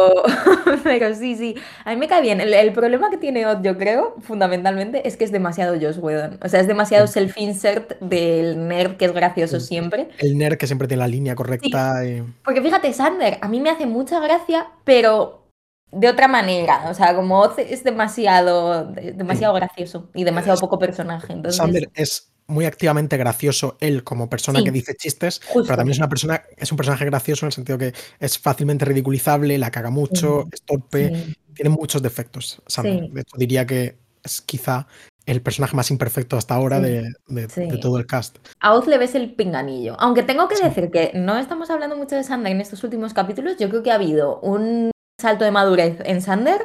[0.85, 1.55] pero sí, sí.
[1.85, 2.41] A mí me cae bien.
[2.41, 6.39] El, problema que tiene Odd, yo creo, fundamentalmente, es que es demasiado Josh Whedon.
[6.43, 10.09] O sea, es demasiado self-insert del nerd que es gracioso siempre.
[10.17, 12.01] El nerd que siempre tiene la línea correcta.
[12.43, 15.51] Porque fíjate, Sander, a mí me hace mucha gracia, pero
[15.93, 16.87] de otra manera.
[16.89, 21.35] O sea, como Oz es demasiado, demasiado gracioso y demasiado poco personaje.
[21.35, 21.59] Entonces...
[21.59, 26.09] Sander es muy activamente gracioso él como persona que dice chistes, pero también es una
[26.09, 30.45] persona, es un personaje gracioso en el sentido que es fácilmente ridiculizable, la caga mucho,
[30.53, 32.63] es torpe, tiene muchos defectos.
[32.83, 34.87] De hecho, diría que es quizá
[35.27, 37.15] el personaje más imperfecto hasta ahora de,
[37.81, 38.39] todo el cast.
[38.61, 39.97] A Oz le ves el pinganillo.
[39.99, 43.57] Aunque tengo que decir que no estamos hablando mucho de Sander en estos últimos capítulos,
[43.59, 46.61] yo creo que ha habido un salto de madurez en Sander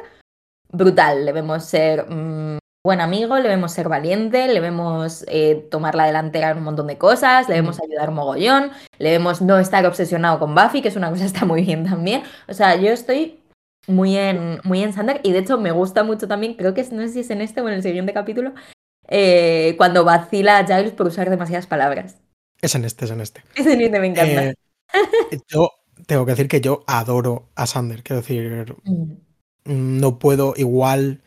[0.70, 1.24] brutal.
[1.24, 6.06] Le vemos ser mm, buen amigo, le vemos ser valiente, le vemos eh, tomar la
[6.06, 10.38] delantera en un montón de cosas, le vemos ayudar mogollón, le vemos no estar obsesionado
[10.38, 12.22] con Buffy, que es una cosa que está muy bien también.
[12.48, 13.40] O sea, yo estoy
[13.86, 17.02] muy en, muy en Sander y de hecho me gusta mucho también, creo que no
[17.02, 18.54] sé si es en este o en el siguiente capítulo,
[19.08, 22.16] eh, cuando vacila a Giles por usar demasiadas palabras.
[22.62, 23.42] Es en este, es en este.
[23.54, 24.44] Es en este, me encanta.
[24.44, 24.54] Eh,
[25.48, 25.70] yo
[26.06, 29.98] tengo que decir que yo adoro a Sander, quiero decir, mm.
[30.00, 31.22] no puedo igual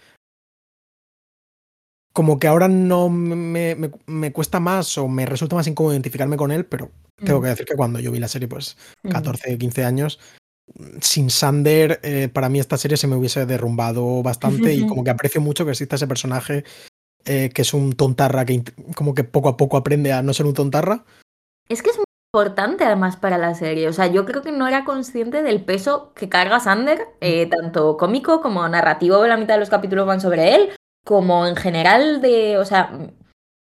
[2.13, 6.65] como que ahora no me, cuesta más o me resulta más incómodo identificarme con él,
[6.65, 8.77] pero tengo que decir que cuando yo vi la serie, pues
[9.09, 10.19] 14, 15 años,
[11.01, 15.09] sin Sander, eh, para mí esta serie se me hubiese derrumbado bastante y como que
[15.09, 16.63] aprecio mucho que exista ese personaje
[17.25, 18.63] eh, que es un tontarra que
[18.95, 21.05] como que poco a poco aprende a no ser un tontarra.
[21.69, 24.67] Es que es muy importante además para la serie, o sea, yo creo que no
[24.67, 29.61] era consciente del peso que carga Sander, eh, tanto cómico como narrativo, la mitad de
[29.61, 30.69] los capítulos van sobre él,
[31.03, 32.91] como en general de, o sea,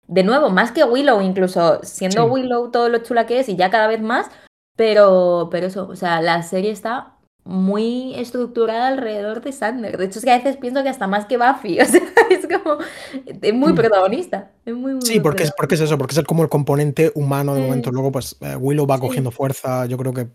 [0.06, 3.70] de nuevo, más que Willow, incluso siendo Willow todo lo chula que es y ya
[3.70, 4.30] cada vez más,
[4.76, 9.98] pero, pero eso, o sea, la serie está muy estructurada alrededor de Sander.
[9.98, 12.46] De hecho, es que a veces pienso que hasta más que Buffy, o sea, es
[12.46, 12.78] como,
[13.26, 13.76] es muy mm.
[13.76, 14.52] protagonista.
[14.64, 17.62] Es muy, sí, porque es, porque es eso, porque es como el componente humano de
[17.62, 17.90] momento.
[17.90, 19.86] Luego, pues eh, Willow va cogiendo fuerza.
[19.86, 20.28] Yo creo que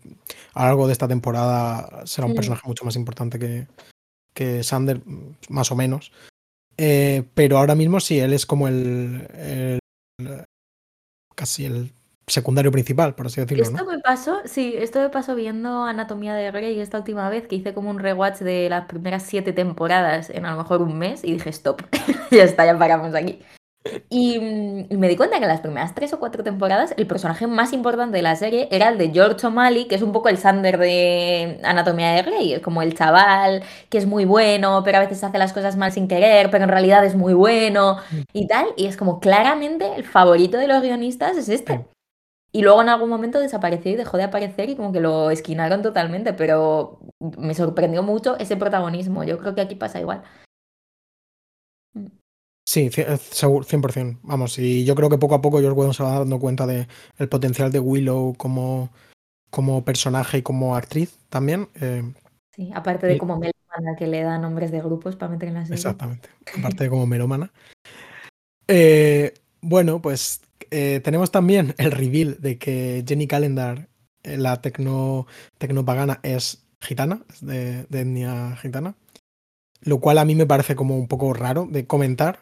[0.54, 2.36] a lo largo de esta temporada será un mm.
[2.36, 3.66] personaje mucho más importante que,
[4.34, 5.00] que Sander,
[5.48, 6.12] más o menos.
[6.78, 9.26] Eh, pero ahora mismo sí, él es como el,
[11.34, 11.92] casi el
[12.28, 13.64] secundario principal, por así decirlo.
[13.64, 17.56] Esto me pasó, sí, esto me pasó viendo Anatomía de Grey esta última vez que
[17.56, 21.24] hice como un rewatch de las primeras siete temporadas en a lo mejor un mes
[21.24, 21.82] y dije stop,
[22.30, 23.40] ya está, ya paramos aquí.
[24.10, 27.72] Y, me di cuenta que en las primeras tres o cuatro temporadas el personaje más
[27.72, 30.78] importante de la serie era el de George O'Malley, que es un poco el Sander
[30.78, 35.22] de Anatomía de Grey, es como el chaval que es muy bueno, pero a veces
[35.24, 37.98] hace las cosas mal sin querer, pero en realidad es muy bueno
[38.32, 38.66] y tal.
[38.76, 41.86] Y es como claramente el favorito de los guionistas es este.
[42.50, 45.82] Y luego en algún momento desapareció y dejó de aparecer y como que lo esquinaron
[45.82, 49.24] totalmente, pero me sorprendió mucho ese protagonismo.
[49.24, 50.22] Yo creo que aquí pasa igual.
[52.68, 53.96] Sí, 100%.
[53.96, 56.66] Eh, Vamos, y yo creo que poco a poco George Whedon se va dando cuenta
[56.66, 58.90] del el potencial de Willow como,
[59.48, 61.70] como personaje y como actriz también.
[61.80, 62.02] Eh,
[62.54, 65.62] sí, aparte de como melómana que le da nombres de grupos para meter en la
[65.62, 65.76] serie.
[65.76, 66.28] Exactamente,
[66.58, 67.50] aparte de como melómana.
[68.66, 73.88] Eh, bueno, pues tenemos también el reveal de que Jenny Calendar,
[74.22, 75.26] la tecno,
[75.56, 78.94] tecnopagana, es gitana, es de, de etnia gitana.
[79.80, 82.40] Lo cual a mí me parece como un poco raro de comentar,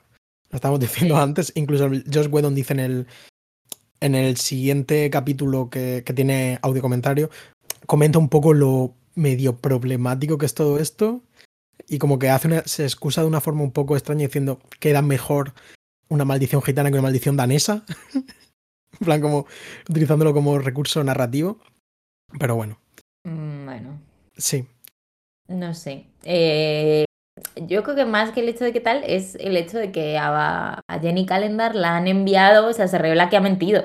[0.56, 1.52] lo estábamos diciendo antes.
[1.54, 3.06] Incluso Josh Whedon dice en el,
[4.00, 7.30] en el siguiente capítulo que, tiene audio comentario,
[7.86, 11.20] comenta un poco lo medio problemático que es todo esto.
[11.88, 15.02] Y como que hace se excusa de una forma un poco extraña diciendo que era
[15.02, 15.52] mejor
[16.08, 17.84] una maldición gitana que una maldición danesa.
[18.14, 19.46] en plan, como
[19.88, 21.58] utilizándolo como recurso narrativo.
[22.40, 22.78] Pero bueno.
[23.24, 24.00] Mm, bueno.
[24.36, 24.66] Sí.
[25.48, 26.06] No sé.
[26.24, 27.05] Eh,
[27.56, 30.18] yo creo que más que el hecho de que tal es el hecho de que
[30.18, 33.84] a, Jenny Calendar la han enviado, o sea, se revela que ha mentido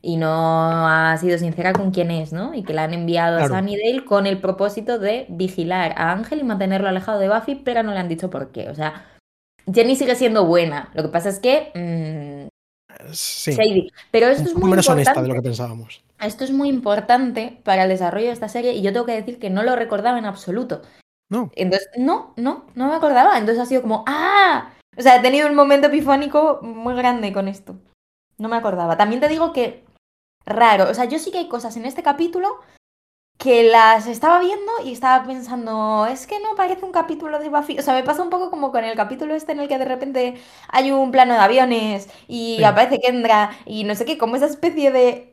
[0.00, 2.54] y no ha sido sincera con quién es, ¿no?
[2.54, 6.44] Y que la han enviado a Sunnydale con el propósito de vigilar a Ángel y
[6.44, 8.68] mantenerlo alejado de Buffy, pero no le han dicho por qué.
[8.68, 9.06] O sea,
[9.72, 10.90] Jenny sigue siendo buena.
[10.94, 11.72] Lo que pasa es que.
[11.74, 13.90] Mmm, sí.
[14.12, 16.02] Pero esto es muy menos honesta de lo que pensábamos.
[16.20, 19.38] Esto es muy importante para el desarrollo de esta serie y yo tengo que decir
[19.40, 20.82] que no lo recordaba en absoluto.
[21.30, 21.50] No.
[21.54, 23.38] Entonces, no, no, no me acordaba.
[23.38, 24.70] Entonces ha sido como, ¡ah!
[24.96, 27.76] O sea, he tenido un momento epifónico muy grande con esto.
[28.38, 28.96] No me acordaba.
[28.96, 29.84] También te digo que
[30.46, 30.90] raro.
[30.90, 32.48] O sea, yo sí que hay cosas en este capítulo
[33.38, 37.78] que las estaba viendo y estaba pensando, es que no parece un capítulo de Buffy.
[37.78, 39.84] O sea, me pasa un poco como con el capítulo este en el que de
[39.86, 42.64] repente hay un plano de aviones y Sí.
[42.64, 45.27] aparece Kendra y no sé qué, como esa especie de...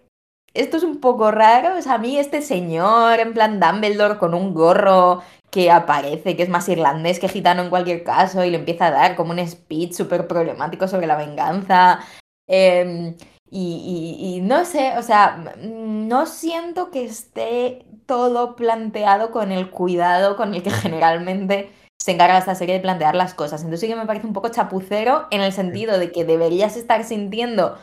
[0.55, 4.33] Esto es un poco raro, o sea, a mí este señor en plan Dumbledore con
[4.33, 8.57] un gorro que aparece, que es más irlandés que gitano en cualquier caso, y le
[8.57, 11.99] empieza a dar como un speech súper problemático sobre la venganza.
[12.47, 13.15] Em,
[13.51, 19.69] y, y- no sé, o sea, mm, no siento que esté todo planteado con el
[19.71, 21.69] cuidado con el que generalmente
[22.01, 23.61] se encarga esta serie de plantear las cosas.
[23.61, 27.03] Entonces sí que me parece un poco chapucero en el sentido de que deberías estar
[27.03, 27.77] sintiendo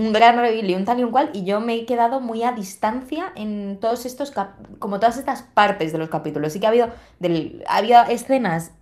[0.00, 2.42] un gran reveal y un tal y un cual, y yo me he quedado muy
[2.42, 4.32] a distancia en todos estos,
[4.78, 6.52] como todas estas partes de los capítulos.
[6.52, 6.90] Sí que ha habido,
[7.66, 8.72] ha habido escenas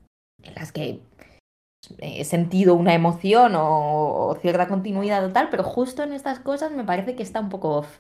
[0.43, 1.01] en las que
[1.99, 6.73] he sentido una emoción o, o cierta continuidad o tal, pero justo en estas cosas
[6.73, 7.99] me parece que está un poco off.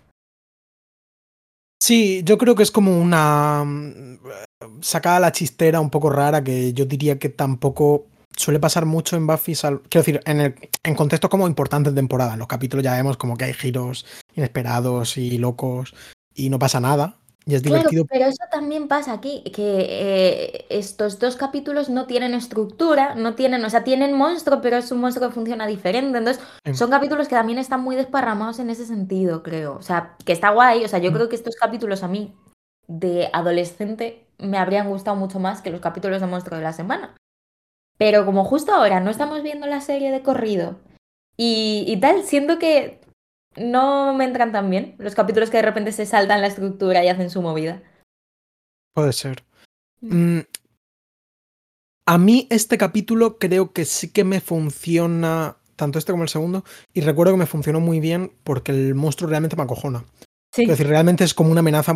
[1.81, 4.19] Sí, yo creo que es como una mm,
[4.81, 9.27] sacada la chistera un poco rara que yo diría que tampoco suele pasar mucho en
[9.27, 9.55] Buffy.
[9.55, 12.35] sal- Quiero decir, en, el, en contextos como importantes de temporada.
[12.35, 15.95] En los capítulos ya vemos como que hay giros inesperados y locos
[16.35, 17.15] y no pasa nada.
[17.47, 18.05] Y es Claro, divertido.
[18.07, 23.65] pero eso también pasa aquí, que eh, estos dos capítulos no tienen estructura, no tienen,
[23.65, 26.19] o sea, tienen monstruo, pero es un monstruo que funciona diferente.
[26.19, 26.43] Entonces,
[26.75, 29.77] son capítulos que también están muy desparramados en ese sentido, creo.
[29.77, 30.85] O sea, que está guay.
[30.85, 31.15] O sea, yo Mm.
[31.15, 32.35] creo que estos capítulos a mí,
[32.87, 37.15] de adolescente, me habrían gustado mucho más que los capítulos de monstruo de la semana.
[37.99, 40.79] Pero como justo ahora no estamos viendo la serie de corrido
[41.37, 43.01] y, y tal, siento que
[43.57, 47.09] no me entran tan bien los capítulos que de repente se saltan la estructura y
[47.09, 47.83] hacen su movida.
[48.95, 49.45] Puede ser.
[50.01, 50.41] Mm,
[52.07, 56.65] A mí este capítulo creo que sí que me funciona, tanto este como el segundo,
[56.95, 60.05] y recuerdo que me funcionó muy bien porque el monstruo realmente me acojona.
[60.55, 60.63] Sí.
[60.63, 61.95] Es decir, realmente es como una amenaza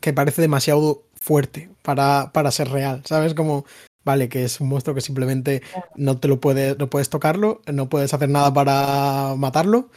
[0.00, 3.34] que parece demasiado fuerte para, para ser real, ¿sabes?
[3.34, 3.64] Como,
[4.06, 5.60] vale, que es un monstruo que simplemente
[5.96, 9.90] no te lo puedes, no puedes tocarlo, no puedes hacer nada para matarlo.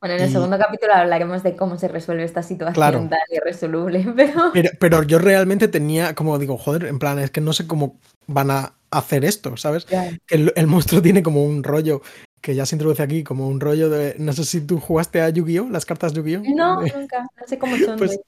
[0.00, 3.08] Bueno, en el y- segundo capítulo hablaremos de cómo se resuelve esta situación Claro.
[3.08, 4.50] tan irresoluble, pero...
[4.52, 7.98] Pero, pero yo realmente tenía, como digo, joder, en plan, es que no sé cómo
[8.26, 9.86] van a hacer esto, ¿sabes?
[10.28, 12.02] El, el monstruo tiene como un rollo
[12.42, 14.16] que ya se introduce aquí, como un rollo de.
[14.18, 15.70] No sé si tú jugaste a Yu-Gi-Oh!
[15.70, 16.42] Las cartas Yu-Gi-Oh!
[16.54, 17.22] No, nunca.
[17.22, 17.98] No sé cómo son.
[17.98, 18.20] Pues-.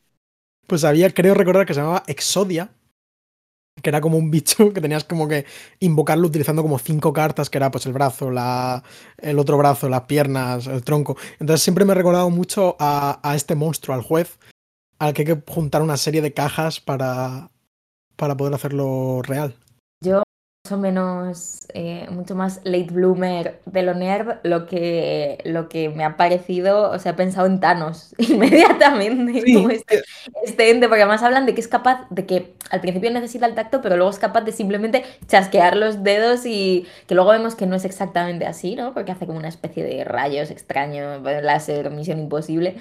[0.66, 2.70] Pues había, creo recordar que se llamaba Exodia,
[3.82, 5.44] que era como un bicho que tenías como que
[5.80, 8.82] invocarlo utilizando como cinco cartas, que era pues el brazo, la,
[9.18, 11.16] el otro brazo, las piernas, el tronco.
[11.38, 14.38] Entonces siempre me he recordado mucho a, a este monstruo, al juez,
[14.98, 17.50] al que hay que juntar una serie de cajas para,
[18.16, 19.56] para poder hacerlo real.
[20.00, 20.22] Yo,
[20.66, 25.90] más o menos, eh, mucho más late bloomer de lo nerd, lo que, lo que
[25.90, 30.02] me ha parecido, o sea, he pensado en Thanos inmediatamente, Sí, como este,
[30.44, 33.54] este ente, porque además hablan de que es capaz, de que al principio necesita el
[33.54, 37.66] tacto, pero luego es capaz de simplemente chasquear los dedos y que luego vemos que
[37.66, 38.92] no es exactamente así, ¿no?
[38.92, 42.74] Porque hace como una especie de rayos extraños, láser, misión imposible.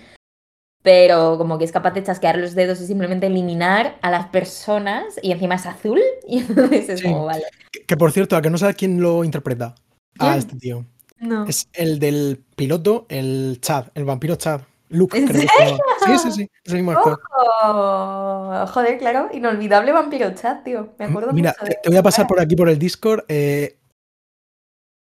[0.86, 5.20] Pero como que es capaz de chasquear los dedos y simplemente eliminar a las personas
[5.24, 7.08] y encima es azul y entonces es Sí.
[7.08, 7.44] como, vale.
[7.72, 9.74] que, que por cierto, a que no sabes quién lo interpreta
[10.20, 10.86] a este tío.
[11.18, 11.46] No.
[11.46, 14.62] Es el del piloto, el Chad, el vampiro Chad.
[14.90, 15.80] Luke, ¿En creo que se llama.
[16.06, 17.20] Sí, sí, sí, es el mismo actor.
[17.64, 20.94] Oh, joder, claro, inolvidable vampiro chat, tío.
[21.00, 23.24] Me acuerdo Mira, mucho de te, te voy a pasar por aquí por el Discord
[23.28, 23.80] eh,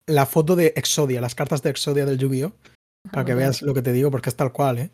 [0.06, 2.52] la foto de Exodia, las cartas de Exodia del Yu-Gi-Oh!
[3.10, 4.90] Para que veas lo que te digo, porque es tal cual, ¿eh?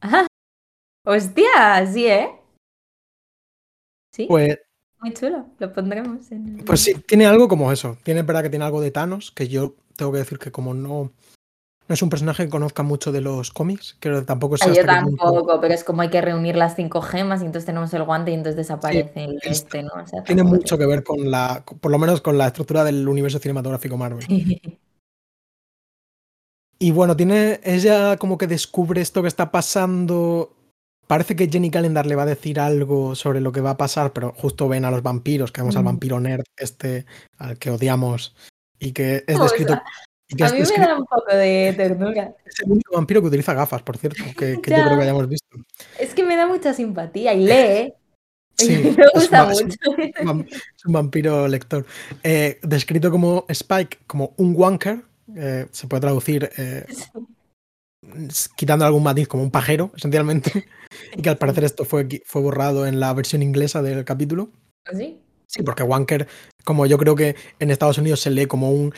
[0.00, 0.26] Ajá.
[1.06, 2.28] Hostia, sí, ¿eh?
[4.12, 4.58] Sí, Pues,
[5.00, 5.46] muy chulo.
[5.58, 6.64] Lo pondremos en el...
[6.64, 7.98] pues sí, tiene algo como eso.
[8.02, 10.72] Tiene, es verdad que tiene algo de Thanos, que yo tengo que decir que como
[10.72, 11.12] no,
[11.88, 14.68] no es un personaje que conozca mucho de los cómics, creo que tampoco sé Ah,
[14.74, 17.92] yo punto- tampoco, pero es como hay que reunir las cinco gemas y entonces tenemos
[17.94, 19.90] el guante y entonces desaparece el es- este, ¿no?
[20.02, 23.06] O sea, Tiene mucho que ver con la, por lo menos con la estructura del
[23.08, 24.26] universo cinematográfico Marvel.
[24.26, 24.78] te-
[26.84, 27.60] Y bueno, tiene.
[27.64, 30.52] Ella como que descubre esto que está pasando.
[31.06, 34.12] Parece que Jenny Calendar le va a decir algo sobre lo que va a pasar,
[34.12, 35.86] pero justo ven a los vampiros, que vemos al Mm.
[35.86, 37.06] vampiro nerd, este,
[37.38, 38.34] al que odiamos,
[38.78, 39.80] y que es descrito.
[40.28, 42.34] y que A es, mí me da un poco de ternura.
[42.44, 45.28] es el único vampiro que utiliza gafas, por cierto, que, que yo creo que hayamos
[45.28, 45.56] visto.
[45.98, 47.94] Es que me da mucha simpatía y lee.
[48.58, 50.46] Sí, me es gusta es un mucho.
[50.76, 51.86] es un vampiro lector.
[52.22, 55.02] Eh, descrito como Spike, como un wanker,
[55.36, 56.84] eh, se puede traducir eh,
[58.56, 60.66] quitando algún matiz como un pajero, esencialmente,
[61.16, 64.50] y que al parecer esto fue, fue borrado en la versión inglesa del capítulo.
[64.92, 65.20] ¿Sí?
[65.46, 66.26] Sí, porque wanker,
[66.64, 68.92] como yo creo que en Estados Unidos se lee como un,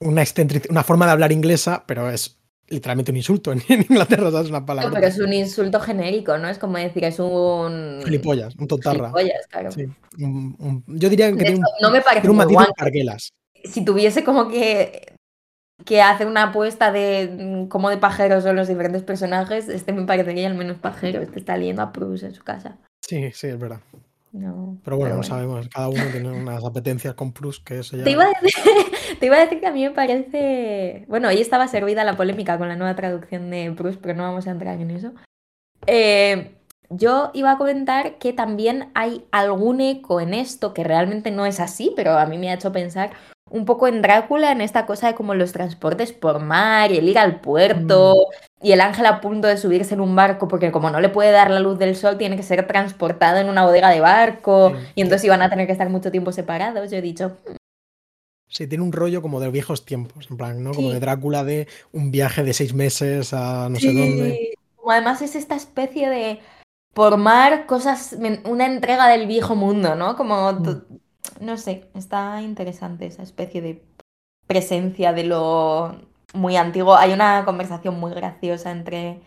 [0.00, 0.24] una,
[0.70, 2.38] una forma de hablar inglesa, pero es
[2.68, 4.50] literalmente un insulto en, Inglaterra, ¿sabes?
[4.50, 4.92] Una palabra.
[4.92, 6.48] pero es un insulto genérico, ¿no?
[6.48, 8.02] Es como decir, es un.
[8.04, 9.10] Gilipollas, un totarra.
[9.10, 9.72] Gilipollas, claro.
[9.72, 9.86] Sí.
[10.16, 13.32] yo diría que tiene un, no me parece un matiz parguelas.
[13.64, 15.17] Si tuviese como que
[15.84, 20.04] que hace una apuesta de mm, como de pajeros son los diferentes personajes, este me
[20.04, 21.20] parecería el menos pajero.
[21.22, 22.76] Este está leyendo a Bruce en su casa.
[23.00, 23.80] Sí, sí, es verdad.
[24.32, 28.04] No, pero bueno, no sabemos, cada uno tiene unas apetencias con Plus que eso ya...
[28.04, 28.52] Te iba, a decir,
[29.20, 31.06] te iba a decir que a mí me parece...
[31.08, 34.46] Bueno, ahí estaba servida la polémica con la nueva traducción de Plus, pero no vamos
[34.46, 35.12] a entrar en eso.
[35.86, 36.58] Eh,
[36.90, 41.58] yo iba a comentar que también hay algún eco en esto, que realmente no es
[41.58, 43.12] así, pero a mí me ha hecho pensar
[43.50, 47.08] un poco en Drácula, en esta cosa de como los transportes por mar y el
[47.08, 48.66] ir al puerto mm.
[48.66, 51.30] y el ángel a punto de subirse en un barco porque como no le puede
[51.30, 55.02] dar la luz del sol tiene que ser transportado en una bodega de barco y
[55.02, 56.90] entonces iban a tener que estar mucho tiempo separados.
[56.90, 57.36] Yo he dicho...
[57.46, 57.56] Hmm".
[58.50, 60.72] Sí, tiene un rollo como de viejos tiempos, en plan, ¿no?
[60.72, 64.54] Como de Drácula de un viaje de seis meses a no sé dónde.
[64.76, 66.40] Como además es esta especie de
[66.94, 70.16] por mar, cosas, una entrega del viejo mundo, ¿no?
[70.16, 70.98] Como mm
[71.40, 73.82] no sé, está interesante esa especie de
[74.46, 75.96] presencia de lo
[76.34, 76.96] muy antiguo.
[76.96, 79.20] Hay una conversación muy graciosa entre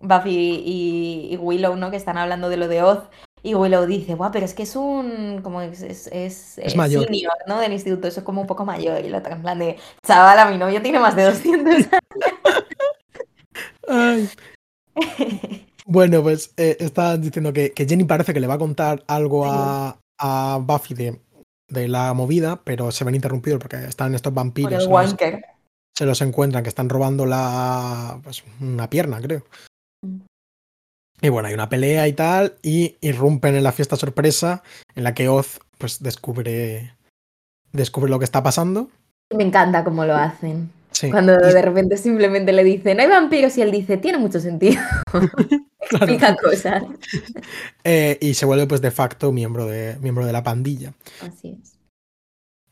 [0.00, 1.90] Buffy y, Willow, ¿no?
[1.90, 3.00] Que están hablando de lo de Oz.
[3.42, 7.04] Y Willow dice, guau, pero es que es un, como es, es, es, mayor.
[7.04, 7.58] senior, ¿no?
[7.58, 9.02] Del instituto, eso es como un poco mayor.
[9.04, 9.76] Y la otra en plan de,
[10.06, 11.74] chaval, mi novio tiene más de 200
[13.88, 14.36] años.
[15.86, 19.98] bueno, pues eh, está diciendo que, Jenny parece que le va a contar algo a,
[20.18, 21.18] a Buffy de
[21.70, 24.88] de la movida, pero se ven interrumpidos porque están estos vampiros.
[25.96, 29.44] se los encuentran que están robando la pues, una pierna, creo.
[30.02, 30.20] Mm.
[31.22, 34.62] Y bueno, hay una pelea y tal, y irrumpen en la fiesta sorpresa,
[34.94, 36.94] en la que Oz pues descubre
[37.72, 38.88] descubre lo que está pasando.
[39.34, 40.70] Me encanta cómo lo hacen.
[41.10, 44.80] Cuando de repente simplemente le dicen, hay vampiros, y él dice, tiene mucho sentido.
[45.80, 46.82] Explica cosas.
[47.84, 50.92] Eh, y se vuelve, pues, de facto miembro de, miembro de la pandilla.
[51.20, 51.78] Así es.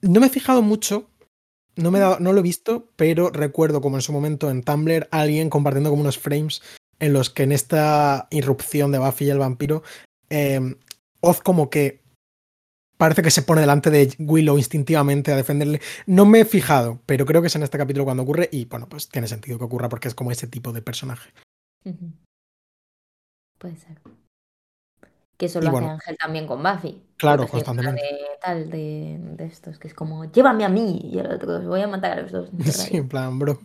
[0.03, 1.09] No me he fijado mucho,
[1.77, 5.49] no, me no lo he visto, pero recuerdo como en su momento en Tumblr alguien
[5.49, 6.61] compartiendo como unos frames
[7.01, 9.83] en los que en esta irrupción de Buffy y el vampiro,
[10.31, 10.61] eh,
[11.21, 12.01] Oz como que
[12.99, 15.81] parece que se pone delante de Willow instintivamente a defenderle.
[16.07, 18.89] No me he fijado, pero creo que es en este capítulo cuando ocurre y bueno,
[18.89, 21.31] pues tiene sentido que ocurra porque es como ese tipo de personaje.
[23.59, 23.99] Puede ser.
[25.39, 27.01] Que eso lo hace Ángel también con Buffy.
[27.17, 28.03] Claro, constantemente.
[28.03, 31.81] De, tal, de, de, estos, que es como, llévame a mí y al otro, voy
[31.81, 32.51] a matar a los dos.
[32.75, 33.61] sí, en plan, bro.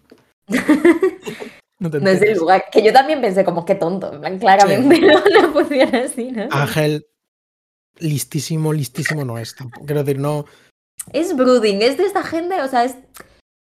[1.80, 2.66] no, no es el lugar.
[2.72, 4.14] Que yo también pensé como, qué tonto.
[4.14, 5.02] En plan, claramente
[5.42, 6.48] no, funciona así, ¿no?
[6.52, 7.08] Ángel
[8.00, 9.86] listísimo, listísimo no es tampoco.
[9.86, 10.46] Quiero decir, no.
[11.12, 12.96] Es brooding, es de esta gente, o sea, es,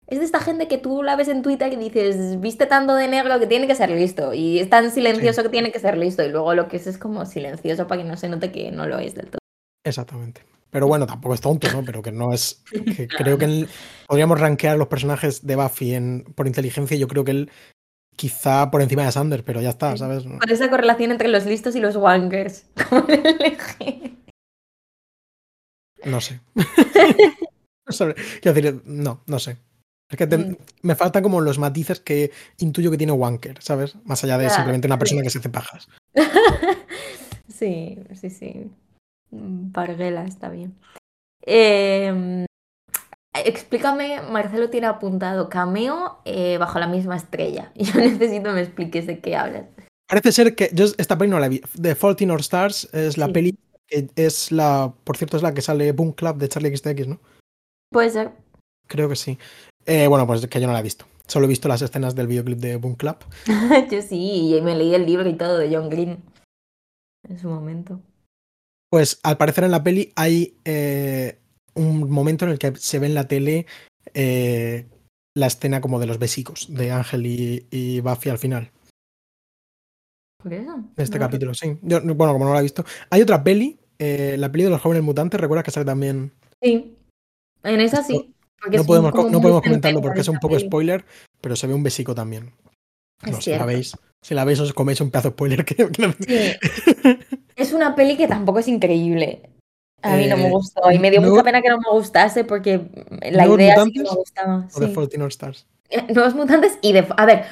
[0.08, 3.08] es de esta gente que tú la ves en Twitter y dices, viste tanto de
[3.08, 4.34] negro que tiene que ser listo.
[4.34, 6.24] Y es tan silencioso que tiene que ser listo.
[6.24, 8.88] Y luego lo que es es como silencioso para que no se note que no
[8.88, 9.40] lo es del todo.
[9.84, 10.42] Exactamente.
[10.70, 11.84] Pero bueno, tampoco es tonto, ¿no?
[11.84, 12.64] Pero que no es.
[13.18, 13.70] creo que él,
[14.08, 16.98] podríamos rankear los personajes de Buffy en, por inteligencia.
[16.98, 17.52] Yo creo que él
[18.16, 20.24] quizá por encima de Sanders, pero ya está, ¿sabes?
[20.24, 22.66] Por esa correlación entre los listos y los wankers.
[26.12, 26.40] no sé.
[28.42, 29.58] Quiero decir, no, no sé.
[30.10, 30.56] Es que mm.
[30.84, 33.96] me faltan como los matices que intuyo que tiene Wanker, ¿sabes?
[34.06, 35.88] Más allá de simplemente una persona que se hace pajas.
[37.48, 38.72] sí, sí, sí.
[39.74, 40.76] Parguela está bien.
[41.42, 42.46] Eh,
[43.44, 47.72] Explícame, Marcelo tiene apuntado cameo eh, bajo la misma estrella.
[47.76, 49.66] Yo necesito que me expliques de qué hablas.
[50.08, 51.62] Parece ser que yo esta peli no la vi.
[51.82, 53.58] The Fault in Our Stars es la peli
[53.88, 57.20] que es la, por cierto, es la que sale Boom Club de Charlie XTX, ¿no?
[57.92, 58.32] Puede ser.
[58.88, 59.38] Creo que sí.
[59.86, 61.06] Eh, bueno, pues que yo no la he visto.
[61.28, 63.18] Solo he visto las escenas del videoclip de Boom Club.
[63.92, 66.24] yo sí, y me leí el libro y todo de John Green
[67.28, 68.00] en su momento.
[68.90, 71.40] Pues al parecer en la peli hay eh,
[71.74, 73.66] un momento en el que se ve en la tele
[74.14, 74.86] eh,
[75.36, 78.72] la escena como de los besicos de Ángel y, Buffy al final.
[80.46, 80.80] ¿Por eso?
[80.96, 81.76] Este capítulo, sí.
[81.82, 82.86] bueno, como no lo he visto.
[83.10, 86.34] Hay otra peli, eh, la peli de los jóvenes mutantes, ¿recuerdas que sale también?
[86.62, 86.96] Sí.
[87.64, 88.32] En esa sí.
[88.72, 91.04] No podemos, no podemos comentarlo porque es un poco spoiler,
[91.42, 92.52] pero se ve un besico también.
[93.40, 95.66] si la veis, si la veis os coméis un pedazo de spoiler.
[95.66, 95.90] Que...
[96.20, 97.18] Sí.
[97.56, 99.50] es una peli que tampoco es increíble.
[100.04, 102.44] A mí no me eh, gustó y me dio mucha pena que no me gustase
[102.44, 102.82] porque
[103.32, 104.68] la idea sí me gustaba.
[104.76, 105.66] O The Fault in Stars.
[105.90, 107.08] Eh, Nuevos Mutantes y de...
[107.18, 107.46] A ver,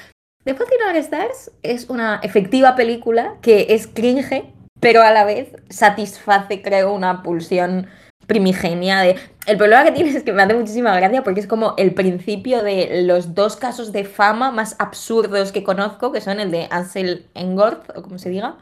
[0.43, 4.43] The Fault in Stars es una efectiva película que es cringe,
[4.81, 7.87] pero a la vez satisface, creo, una pulsión
[8.27, 9.15] primigenia de...
[9.45, 12.61] El problema que tienes es que me hace muchísima gracia porque es como el principio
[12.61, 17.25] de los dos casos de fama más absurdos que conozco, que son el de Ansel
[17.35, 18.57] Engorth, o como se diga,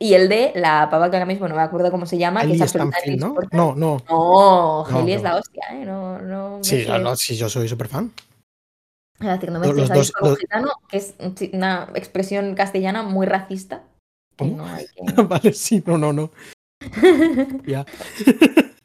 [0.00, 2.52] y el de la pava que ahora mismo no me acuerdo cómo se llama, que
[2.52, 3.36] es absolutamente ¿no?
[3.52, 3.98] No, no.
[4.08, 5.84] No, No, Hailey es la hostia, ¿eh?
[5.84, 6.58] No, no.
[6.62, 6.84] Sí,
[7.16, 8.12] sí, yo soy súper fan.
[9.20, 11.14] Es decir, no me estés ahí con los- gitano, que es
[11.52, 13.82] una expresión castellana muy racista.
[14.38, 16.30] no que- vale, sí, no, no, no.
[17.66, 17.86] Ya.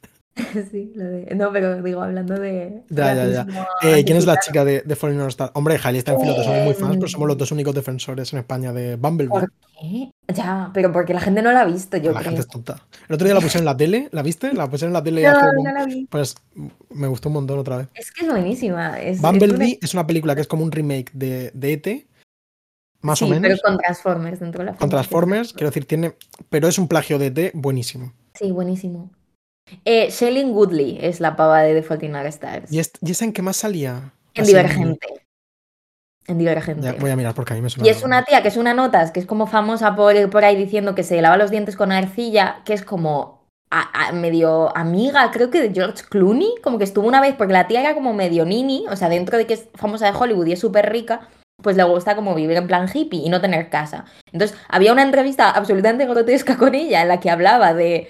[0.70, 2.82] sí, lo de- No, pero digo, hablando de.
[2.90, 3.46] Ya, ya, ya.
[3.82, 5.50] Eh, ¿Quién es la chica de, de Fallen Star?
[5.54, 8.38] Hombre, Hailey Stanfield, los dos somos muy fans, pero somos los dos únicos defensores en
[8.40, 9.30] España de Bumblebee.
[9.30, 10.10] ¿Por qué?
[10.34, 12.30] Ya, pero porque la gente no la ha visto, yo la creo.
[12.30, 12.86] gente es tonta.
[13.08, 14.52] El otro día la pusieron en la tele, ¿la viste?
[14.52, 16.06] La pusieron en la tele No, hace no la vi.
[16.10, 16.36] Pues
[16.90, 17.88] me gustó un montón otra vez.
[17.94, 19.00] Es que es buenísima.
[19.00, 22.06] Es, es Bumblebee una- es una película que es como un remake de, de ET,
[23.00, 23.42] más sí, o menos.
[23.48, 24.88] Pero con Transformers dentro de la Con.
[24.88, 26.14] Transformers, quiero decir, tiene.
[26.48, 28.12] Pero es un plagio de ET buenísimo.
[28.34, 29.10] Sí, buenísimo.
[29.84, 32.72] Eh, Shailene Woodley es la pava de The Fault in Our Stars.
[32.72, 34.12] ¿Y, es, ¿y esa en qué más salía?
[34.34, 35.06] En Así, Divergente.
[36.26, 36.82] En Divergente.
[36.82, 37.86] Ya, voy a mirar porque a mí me suena.
[37.86, 40.56] Y es una tía que es una notas, que es como famosa por, por ahí
[40.56, 45.30] diciendo que se lava los dientes con arcilla, que es como a- a- medio amiga,
[45.32, 48.12] creo que de George Clooney, como que estuvo una vez, porque la tía era como
[48.12, 51.28] medio nini, o sea, dentro de que es famosa de Hollywood y es súper rica,
[51.62, 54.04] pues le gusta como vivir en plan hippie y no tener casa.
[54.32, 58.08] Entonces, había una entrevista absolutamente grotesca con ella en la que hablaba de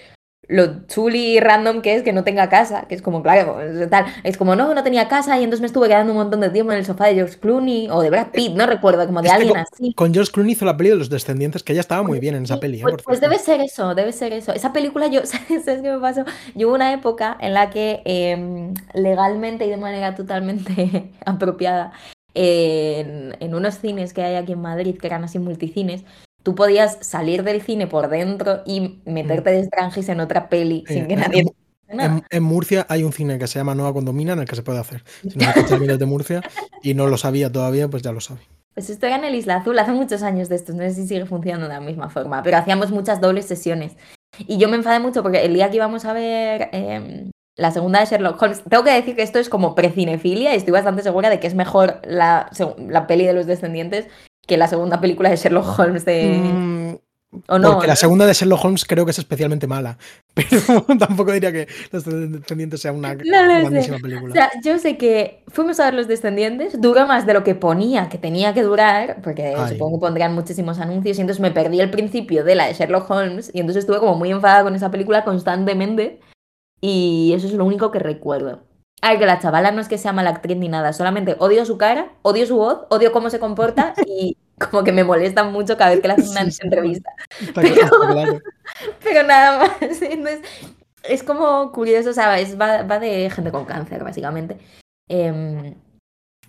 [0.49, 3.89] lo chuli y random que es que no tenga casa, que es como, claro, es
[3.89, 6.51] tal, es como, no, no tenía casa y entonces me estuve quedando un montón de
[6.51, 9.29] tiempo en el sofá de George Clooney o de Brad Pitt, no recuerdo, como de
[9.29, 9.95] Es alguien con- así.
[9.95, 12.43] Con George Clooney hizo la peli de los descendientes, que ella estaba muy bien en
[12.45, 12.79] esa Sí, peli.
[12.81, 12.83] ¿eh?
[12.83, 14.53] Pues, pues debe ser eso, debe ser eso.
[14.53, 16.25] Esa película, yo, ¿sabes qué me pasó?
[16.57, 21.93] Yo hubo una época en la que em, legalmente y de manera totalmente apropiada,
[22.35, 26.03] en, en unos cines que hay aquí en Madrid, que eran así multicines,
[26.43, 30.95] tú podías salir del cine por dentro y meterte de Strangis en otra peli Sí,
[30.95, 32.01] sin que nadie en-.
[32.01, 34.63] En, en Murcia hay un cine que se llama Nueva Condomina en el que se
[34.63, 35.05] puede hacer.
[35.23, 36.43] Si no escuchas de Murcia
[36.83, 38.41] y no lo sabía todavía, pues ya lo sabe.
[38.75, 41.07] Pues esto era en el Isla Azul, hace muchos años de esto, no sé si
[41.07, 43.97] sigue funcionando de la misma forma, pero hacíamos muchas dobles sesiones.
[44.39, 48.01] Y yo me enfadé mucho porque el día que íbamos a ver em, la segunda
[48.01, 51.29] de Sherlock Holmes, tengo que decir que esto es como precinefilia y estoy bastante segura
[51.29, 54.07] de que es mejor la, la peli de los descendientes
[54.47, 56.51] que la segunda película de Sherlock Holmes de...
[56.55, 56.95] Mm,
[57.49, 57.73] ¿O no?
[57.73, 59.97] porque la segunda de Sherlock Holmes creo que es especialmente mala.
[60.35, 63.31] Pero tampoco diría que Los Descendientes sea una No lo sé.
[63.31, 64.35] grandísima O película.
[64.35, 68.11] sea, yo sé que fuimos a ver Los Descendientes, duró más de lo que ponía
[68.11, 69.73] que tenía que durar, porque Ay.
[69.73, 73.11] supongo que pondrían muchísimos anuncios, y entonces me perdí el principio de la de Sherlock
[73.11, 76.21] Holmes, y entonces estuve como muy enfadada con esa película constantemente,
[76.83, 78.61] y eso es lo único que recuerdo.
[79.05, 81.77] Ay, que la chavala no es que sea mala actriz ni nada, solamente odio su
[81.77, 85.91] cara, odio su voz, odio cómo se comporta, y como que me molesta mucho cada
[85.91, 87.11] vez que le hacen una Sí, entrevista.
[87.53, 88.39] Claro.
[89.03, 89.73] Pero nada más.
[90.03, 90.41] Entonces,
[91.03, 92.59] es como curioso, ¿sabes?
[92.61, 94.59] Va, va de gente con cáncer, básicamente.
[95.09, 95.75] Em,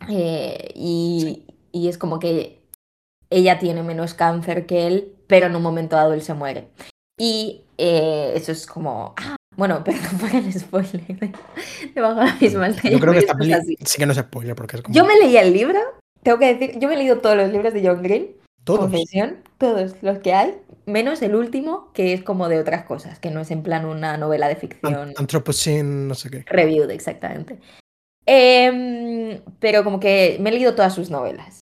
[0.09, 2.61] eh, y, y es como que
[3.31, 6.67] ella tiene menos cáncer que él, pero en un momento dado él se muere.
[7.17, 9.15] Y eh, eso es como.
[9.17, 11.33] Ah, bueno, perdón por el spoiler de,
[11.93, 13.75] de la misma Yo estrella, creo que esta peli así.
[13.83, 14.93] sí que no es spoiler, porque es como.
[14.95, 15.79] Yo me leí el libro,
[16.23, 18.35] tengo que decir, yo me he leído todos los libros de John Green.
[18.63, 18.79] Todos.
[18.79, 23.29] Confesión, todos los que hay, menos el último, que es como de otras cosas, que
[23.29, 26.43] no es en plan una novela de ficción An- Anthropocene, no sé qué.
[26.47, 27.59] reviewed exactamente.
[28.25, 31.59] Em, pero como que me he leído todas sus novelas.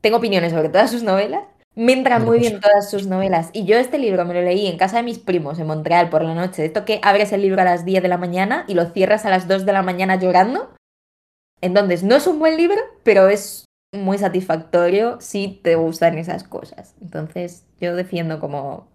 [0.00, 1.42] Tengo opiniones sobre todas sus novelas.
[1.76, 3.50] Me entran muy pues- bien todas sus novelas.
[3.52, 6.22] Y yo este libro me lo leí en casa de mis primos en Montreal por
[6.22, 6.62] la noche.
[6.62, 9.24] De esto que abres el libro a las 10 de la mañana y lo cierras
[9.24, 10.74] a las 2 de la mañana llorando.
[11.60, 13.64] Entonces, no es un buen libro, pero es
[13.94, 16.94] muy satisfactorio si te gustan esas cosas.
[17.00, 18.88] Entonces, yo defiendo como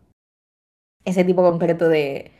[1.06, 2.32] ese tipo concreto de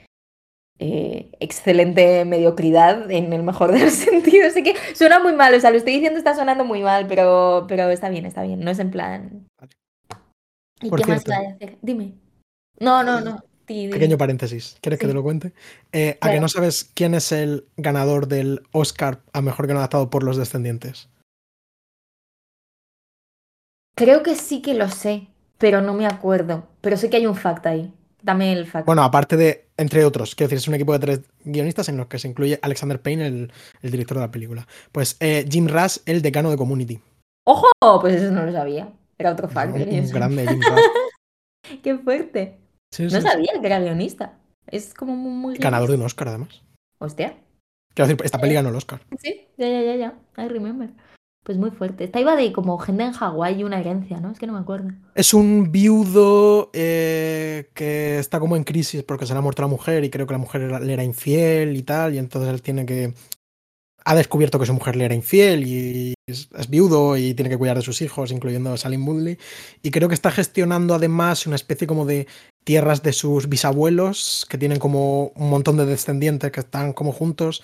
[0.80, 4.54] eh, excelente mediocridad en el mejor de los sentidos.
[4.54, 7.66] Sé que suena muy mal, o sea, lo estoy diciendo está sonando muy mal, pero,
[7.68, 8.60] pero está bien, está bien.
[8.60, 9.48] No es en plan.
[10.82, 11.42] ¿Y Por qué más cierto.
[11.42, 11.78] a decir?
[11.82, 12.14] Dime.
[12.80, 13.44] No, no, no.
[13.66, 14.78] Pequeño paréntesis.
[14.80, 15.52] ¿Quieres que te lo cuente?
[15.92, 20.10] Eh, ¿A que no sabes quién es el ganador del Oscar a mejor guion adaptado
[20.12, 21.10] por los descendientes?
[23.96, 26.68] Creo que sí que lo sé, pero no me acuerdo.
[26.82, 27.92] Pero sé que hay un fact ahí.
[28.22, 28.86] Dame el fact.
[28.86, 32.08] Bueno, aparte de, entre otros, quiero decir, es un equipo de tres guionistas en los
[32.08, 33.52] que se incluye Alexander Payne, el,
[33.82, 34.68] el director de la película.
[34.92, 37.00] Pues eh, Jim Rush, el decano de Community.
[37.46, 37.68] ¡Ojo!
[38.02, 38.90] Pues eso no lo sabía.
[39.18, 39.76] Era otro fact.
[39.76, 40.60] Un, grande Jim.
[41.84, 42.60] ¡Qué fuerte!
[42.92, 44.38] Sí, No sí, sabía que era guionista.
[44.68, 45.58] Es como muy...
[45.58, 46.62] Ganador de un Oscar, además.
[47.00, 47.38] Hostia.
[47.94, 49.02] Quiero decir, esta peli ganó el Oscar.
[49.22, 50.44] Sí, ya, ya, ya, ya.
[50.44, 50.90] I remember.
[51.44, 52.06] Pues muy fuerte.
[52.06, 54.32] Esta iba de como gente en Hawái y una herencia, ¿no?
[54.32, 54.90] Es que no me acuerdo.
[55.14, 59.68] Es un viudo eh, que está como en crisis porque se le ha muerto la
[59.68, 62.86] mujer y creo que la mujer le era infiel y tal, y entonces él tiene
[62.86, 63.14] que...
[64.06, 67.78] Ha descubierto que su mujer le era infiel y es, viudo y tiene que cuidar
[67.78, 69.38] de sus hijos, incluyendo a Salim Woodley.
[69.82, 72.28] Y creo que está gestionando además una especie como de
[72.64, 77.64] tierras de sus bisabuelos, que tienen como un montón de descendientes que están como juntos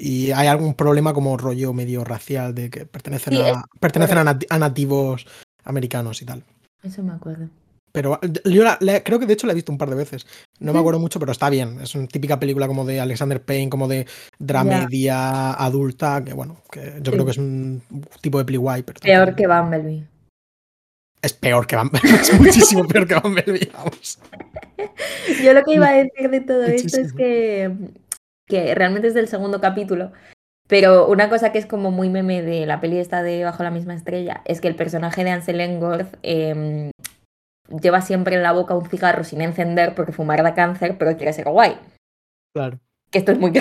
[0.00, 5.26] y hay algún problema como rollo medio racial de que pertenecen, a, pertenecen a, nativos
[5.64, 6.42] americanos y tal.
[6.82, 7.48] Eso me acuerdo.
[7.92, 8.64] Pero yo
[9.04, 10.26] creo que de hecho la he visto un par de veces.
[10.58, 11.80] No me acuerdo mucho, pero está bien.
[11.80, 14.06] Es una típica película como de Alexander Payne, como de
[14.38, 17.82] dramedia adulta, que bueno, que yo creo que es un
[18.20, 20.04] tipo de Pero peor que Bumblebee.
[21.22, 24.18] Es peor que Bumblebee, es muchísimo peor que Bumblebee, vamos.
[25.42, 27.74] Yo lo que iba a decir de todo esto es que
[28.50, 30.12] que realmente es del segundo capítulo.
[30.68, 33.70] Pero una cosa que es como muy meme de la peli esta de Bajo la
[33.70, 36.90] misma estrella es que el personaje de Ansel Engorth em,
[37.80, 41.32] lleva siempre en la boca un cigarro sin encender porque fumar da cáncer, pero quiere
[41.32, 41.78] ser guay.
[42.52, 42.78] Claro.
[43.10, 43.52] Que esto es muy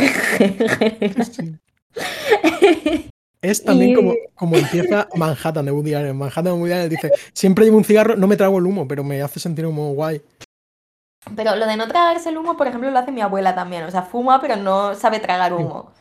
[3.42, 6.18] Es también como, como empieza Manhattan de Woody Allen.
[6.18, 9.04] Manhattan de Woody Allen dice, siempre llevo un cigarro, no me trago el humo, pero
[9.04, 10.22] me hace sentir como guay.
[11.36, 13.84] Pero lo de no tragarse el humo, por ejemplo, lo hace mi abuela también.
[13.84, 15.94] O sea, fuma, pero no sabe tragar humo.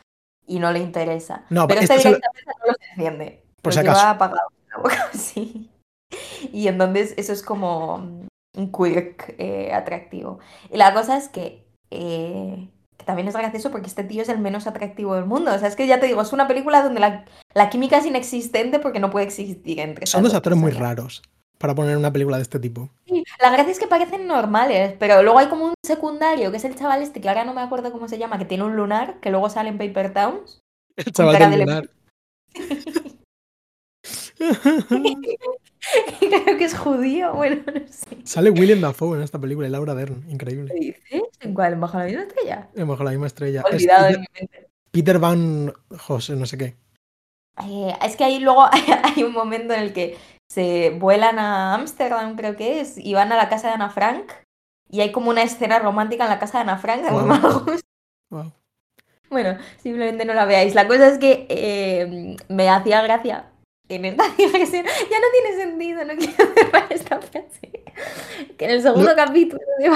[0.47, 1.45] Y no le interesa.
[1.49, 3.43] No, pero este directamente no lo enciende.
[3.61, 4.07] Por si acaso.
[4.07, 5.69] apagado en la boca, sí.
[6.53, 10.39] Y entonces eso es como un quirk eh, atractivo.
[10.71, 14.39] Y la cosa es que, eh, que, también es gracioso porque este tío es el
[14.39, 15.53] menos atractivo del mundo.
[15.53, 18.05] O sea, es que ya te digo, es una película donde la, la química es
[18.05, 21.21] inexistente porque no puede existir entre Son dos actores muy raros
[21.57, 22.89] para poner una película de este tipo.
[23.05, 26.63] Sí, la gracia es que parecen normales, pero luego hay como un secundario, que es
[26.63, 29.19] el chaval este, que ahora no me acuerdo cómo se llama, que tiene un lunar,
[29.19, 30.61] que luego sale en Paper Towns.
[30.95, 31.89] El chaval del lunar.
[36.19, 38.17] Creo que es judío, bueno, no sé.
[38.23, 40.73] Sale William Dafoe en esta película y Laura Dern, increíble.
[40.73, 41.23] ¿Qué dices?
[41.39, 41.73] ¿En cuál?
[41.73, 42.69] ¿En Bajo la misma estrella?
[42.75, 43.63] En Bajo la misma estrella.
[43.65, 44.69] Olvidado es, de mi mente.
[44.91, 46.75] Peter Van José, no sé qué.
[47.67, 48.65] Eh, es que ahí luego
[49.03, 50.17] hay un momento en el que
[50.47, 54.31] se vuelan a Ámsterdam, creo que es, y van a la casa de Ana Frank.
[54.91, 57.41] Y hay como una escena romántica en la casa de Ana Frank, de muy mal
[57.41, 57.79] gusto.
[59.29, 60.73] Bueno, simplemente no la veáis.
[60.73, 63.51] La cosa es que eh, me hacía gracia
[63.89, 64.85] en esta diversión.
[64.85, 67.83] Ya no tiene sentido, no quiero cerrar esta frase.
[68.57, 69.89] Que en el segundo capítulo de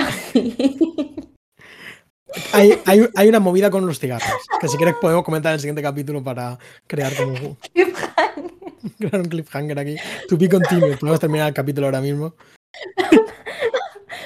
[2.51, 4.27] hay, hay, hay, una movida con los cigarros,
[4.59, 7.57] que si quieres podemos comentar en el siguiente capítulo para crear como...
[8.99, 9.95] Crear un cliffhanger aquí.
[10.27, 10.99] To be continued.
[10.99, 12.35] Podemos terminar el capítulo ahora mismo.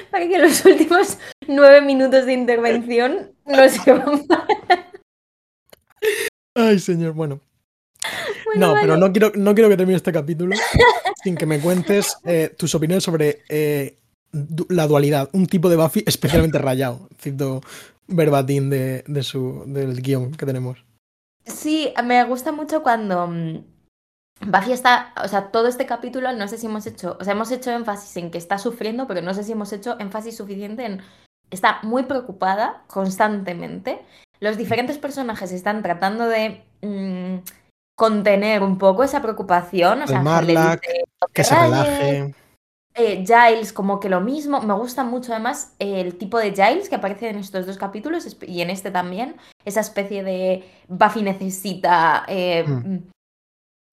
[0.09, 4.26] Para que los últimos nueve minutos de intervención no se van
[6.55, 7.39] Ay, señor, bueno.
[8.57, 10.55] No, pero no quiero, no quiero que termine este capítulo
[11.23, 13.97] sin que me cuentes eh, tus opiniones sobre eh,
[14.69, 15.29] la dualidad.
[15.33, 17.07] Un tipo de Buffy especialmente rayado.
[17.19, 17.61] Cito
[18.07, 20.83] verbatim de, de su, del guion que tenemos.
[21.45, 23.63] Sí, me gusta mucho cuando mm,
[24.41, 27.51] Buffy está, o sea, todo este capítulo no sé si hemos hecho, o sea, hemos
[27.51, 31.01] hecho énfasis en que está sufriendo, pero no sé si hemos hecho énfasis suficiente en
[31.49, 34.01] está muy preocupada constantemente.
[34.39, 37.37] Los diferentes personajes están tratando de mm,
[37.97, 40.23] contener un poco esa preocupación, o sea,
[41.33, 42.35] que se relaje.
[42.93, 46.95] Eh, Giles como que lo mismo, me gusta mucho además el tipo de Giles que
[46.95, 49.35] aparece en estos dos capítulos y en este también,
[49.65, 52.97] esa especie de Buffy necesita eh, hmm.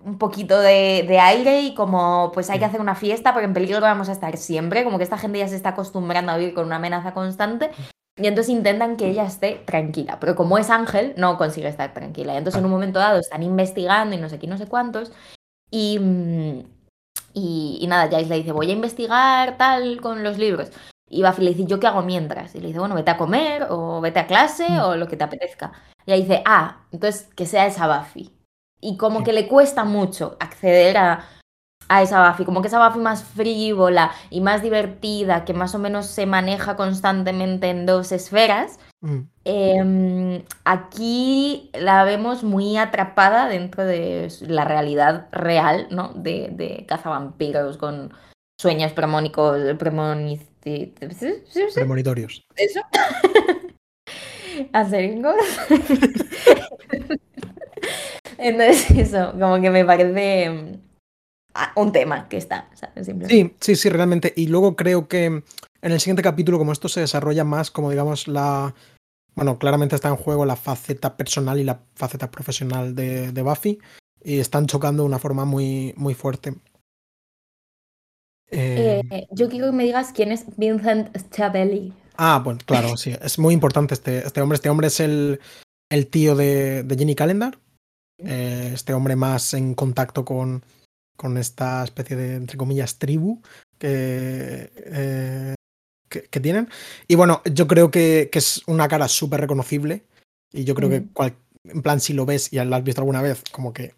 [0.04, 3.80] un poquito de, aire y como pues hay que hacer una fiesta porque en peligro
[3.80, 6.66] vamos a estar siempre, como que esta gente ya se está acostumbrando a vivir con
[6.66, 7.70] una amenaza constante
[8.16, 12.34] y entonces intentan que ella esté tranquila, pero como es ángel no consigue estar tranquila
[12.34, 15.12] y entonces en un momento dado están investigando y no sé qué, no sé cuántos
[15.70, 16.60] y, mm,
[17.34, 20.70] y, nada, Jace le dice voy a investigar tal con los libros
[21.08, 22.54] y Buffy le dice, ¿yo qué hago mientras?
[22.54, 24.80] Y le dice, bueno, vete a comer o vete a clase mm.
[24.80, 25.72] o lo que te apetezca.
[26.06, 28.32] Y ella dice, ah, entonces que sea esa Buffy
[28.80, 31.24] y como que le cuesta mucho acceder a,
[31.88, 35.78] a esa Buffy, como que esa Buffy más frívola y más divertida, que más o
[35.78, 39.18] menos se maneja constantemente en dos esferas, mm.
[39.44, 46.12] em, aquí la vemos muy atrapada dentro de la realidad real, ¿no?
[46.14, 48.12] De, de cazavampiros con
[48.60, 52.46] sueños premónicos, premonitorios.
[52.56, 52.80] ¿Eso?
[54.72, 55.34] ¿Aseringos?
[58.38, 60.83] Entonces, eso, como que me parece mm,
[61.76, 62.68] un tema que está,
[63.28, 64.32] Sí, sí, sí, realmente.
[64.36, 65.42] Y luego creo que en
[65.82, 68.74] el siguiente capítulo, como esto se desarrolla más, como digamos, la.
[69.34, 73.78] Bueno, claramente está en juego la faceta personal y la faceta profesional de, Buffy.
[74.22, 76.54] y están chocando de una forma muy, muy fuerte.
[78.50, 81.92] Eh, yo quiero que me digas quién es Vincent Schiavelli.
[82.16, 83.12] Ah, bueno, claro, sí.
[83.22, 84.54] Es muy importante este, este hombre.
[84.56, 85.40] Este hombre es el,
[85.90, 87.58] el tío de, de Jenny Calendar.
[88.18, 90.62] Eh, este hombre más en contacto con,
[91.16, 93.42] con esta especie de, entre comillas, tribu
[93.78, 95.54] que, eh,
[96.08, 96.68] que, tienen.
[97.08, 100.04] Y bueno, yo creo que, que es una cara súper reconocible.
[100.52, 101.04] Y yo creo que,
[101.64, 103.94] en plan, si lo ves y lo has visto alguna vez, como que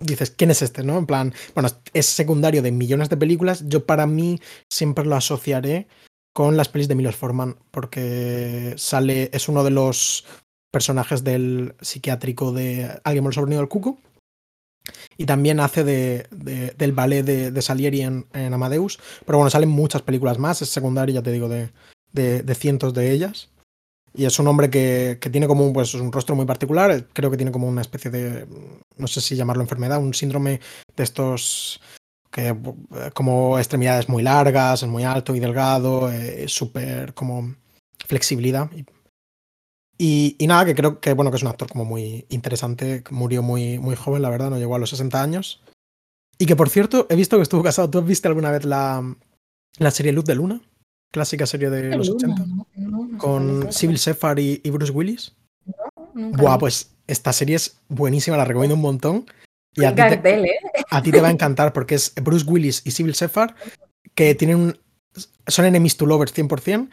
[0.00, 0.82] dices, ¿quién es este?
[0.82, 0.98] ¿No?
[0.98, 3.64] En plan, bueno, es secundario de millones de películas.
[3.66, 5.86] Yo para mí siempre lo asociaré
[6.32, 10.24] con las pelis de Milos Forman, porque sale, es uno de los
[10.70, 13.98] personajes del psiquiátrico de Alguien me lo del cuco.
[15.16, 16.26] Y también hace de,
[16.76, 18.98] del ballet de, Salieri en, Amadeus.
[19.26, 20.62] Pero bueno, salen muchas películas más.
[20.62, 21.70] Es secundario, ya te digo, de,
[22.12, 23.50] de cientos de ellas.
[24.12, 27.06] Y es un hombre que, que, tiene como un, pues, un rostro muy particular.
[27.12, 28.46] Creo que tiene como una especie de,
[28.96, 30.60] no sé si llamarlo enfermedad, un síndrome
[30.96, 31.80] de estos
[32.30, 32.56] que
[33.14, 37.54] como extremidades muy largas, es muy alto y delgado, eh, súper como
[38.06, 38.70] flexibilidad.
[40.02, 43.78] Y, nada, que creo que bueno que es un actor como muy interesante, murió muy,
[43.78, 45.60] muy joven, la verdad, no llegó a los 60 años.
[46.38, 47.90] Y que por cierto, he visto que estuvo casado.
[47.90, 49.14] ¿Tú viste alguna vez la,
[49.76, 50.62] la serie Luz de Luna?
[51.12, 52.46] Clásica serie de los 80.
[53.18, 55.36] con Civil Sefar y, Bruce Willis.
[56.14, 59.26] Buah, pues esta serie es buenísima, la recomiendo un montón.
[59.74, 60.58] Y a ti, te, ¿eh?
[60.88, 63.54] a ti, te, va a encantar porque es Bruce Willis y Civil Sefar
[64.14, 64.78] que tienen un,
[65.46, 66.88] son enemies to lovers 100%.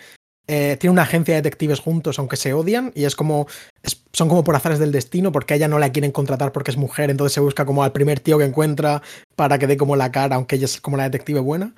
[0.47, 3.47] Eh, tienen una agencia de detectives juntos, aunque se odian, y es como.
[4.13, 6.77] son como por azares del destino, porque a ella no la quieren contratar porque es
[6.77, 9.01] mujer, entonces se busca como al primer tío que encuentra
[9.35, 11.73] para que dé como la cara, aunque ella es como la detective buena.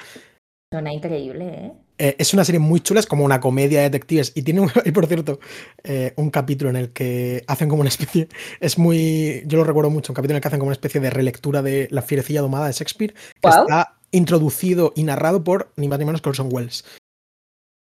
[0.71, 1.71] Suena increíble, ¿eh?
[1.97, 2.15] ¿eh?
[2.19, 4.31] es una serie muy chula, es como una comedia de detectives.
[4.35, 5.39] Y tiene, un, y por cierto,
[5.83, 8.27] eh, un capítulo en el que hacen como una especie.
[8.59, 9.41] Es muy.
[9.47, 11.63] Yo lo recuerdo mucho, un capítulo en el que hacen como una especie de relectura
[11.63, 16.05] de La Fierecilla Domada de Shakespeare, que está introducido y narrado por ni más ni
[16.05, 16.83] menos que Orson Welles.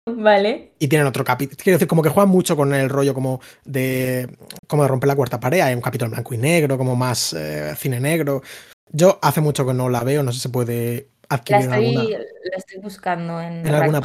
[0.07, 0.73] Vale.
[0.79, 1.57] Y tienen otro capítulo.
[1.63, 4.37] Quiero decir, como que juegan mucho con el rollo como de.
[4.67, 5.61] como de romper la cuarta pared.
[5.61, 8.43] Hay un capítulo en blanco y negro, como más eh, cine negro.
[8.91, 13.41] Yo hace mucho que no la veo, no sé si se puede la estoy, buscando
[13.41, 14.01] en, alguna,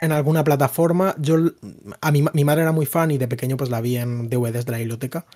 [0.00, 1.14] en, alguna, plataforma.
[1.18, 1.36] Yo,
[2.00, 4.66] a mi, mi, madre era muy fan y de pequeño pues la vi en DVDs
[4.66, 5.26] de la biblioteca.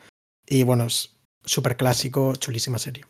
[0.46, 3.04] Y bueno, es súper clásico, chulísima serie.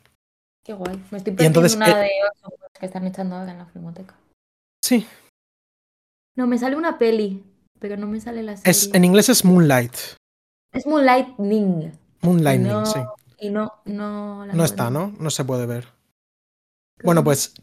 [0.65, 0.97] Qué guay.
[1.11, 4.15] Me estoy perdiendo entonces, una eh, de ocho que están echando ahora en la filmoteca.
[4.83, 5.07] Sí.
[6.37, 7.45] No, me sale una peli,
[7.79, 8.71] pero no me sale la serie.
[8.71, 9.95] Es, en inglés es Moonlight.
[10.73, 11.93] Es Moonlightning.
[12.23, 13.01] Moonlightning, sí.
[13.39, 14.47] Y no, no.
[14.47, 15.15] no está, ¿no?
[15.19, 15.89] No se puede ver.
[17.03, 17.55] Bueno, pues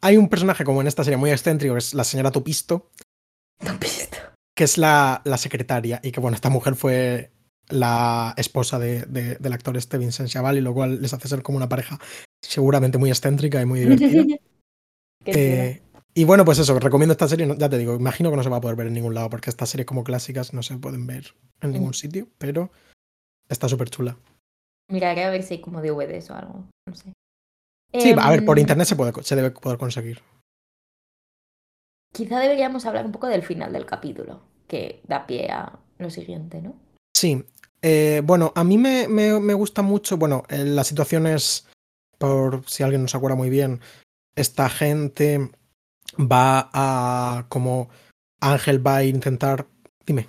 [0.00, 2.90] hay un personaje como en esta serie muy excéntrico, que es la señora Topisto.
[3.64, 4.18] Topisto.
[4.54, 6.00] Que es la, la secretaria.
[6.02, 7.30] Y que bueno, esta mujer fue
[7.68, 11.68] la esposa de, del actor este Vincent Chavali, lo cual les hace ser como una
[11.68, 11.98] pareja
[12.42, 14.36] seguramente muy excéntrica y muy divertida.
[15.24, 15.82] eh,
[16.14, 18.58] y bueno, pues eso, recomiendo esta serie, ya te digo, imagino que no se va
[18.58, 21.34] a poder ver en ningún lado, porque estas series como clásicas no se pueden ver
[21.60, 22.70] en ningún sitio, pero
[23.48, 24.16] está súper chula.
[24.90, 27.12] Miraré a ver si hay como DVDs o algo, no sé.
[27.98, 30.22] Sí, a ver, por em, internet se, puede, se debe poder conseguir.
[32.12, 36.60] Quizá deberíamos hablar un poco del final del capítulo, que da pie a lo siguiente,
[36.60, 36.74] ¿no?
[37.14, 37.44] Sí.
[37.80, 41.66] Eh, bueno, a mí me, me, gusta mucho, bueno, eh, las situaciones,
[42.18, 43.80] por si alguien no se acuerda muy bien,
[44.36, 45.50] esta gente
[46.18, 47.88] va a como
[48.40, 49.66] Ángel va a intentar.
[50.04, 50.26] Dime.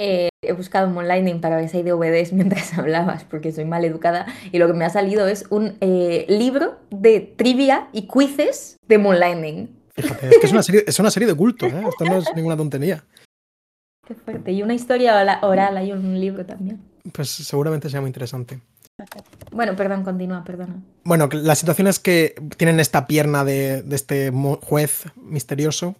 [0.00, 4.26] Eh, he buscado Moonlightning para ver si hay DVDs mientras hablabas, porque soy mal educada,
[4.52, 8.98] y lo que me ha salido es un eh, libro de trivia y quizzes de
[8.98, 9.76] Moonlightning.
[9.96, 11.84] Fíjate, es que es una serie, es una serie de culto, ¿eh?
[11.88, 13.04] esto no es ninguna tontería.
[14.06, 14.52] Qué fuerte.
[14.52, 16.80] Y una historia oral, hay un libro también.
[17.12, 18.60] Pues seguramente sea muy interesante.
[19.52, 20.82] Bueno, perdón, continúa, perdona.
[21.04, 24.30] Bueno, la situación es que tienen esta pierna de, de este
[24.60, 25.96] juez misterioso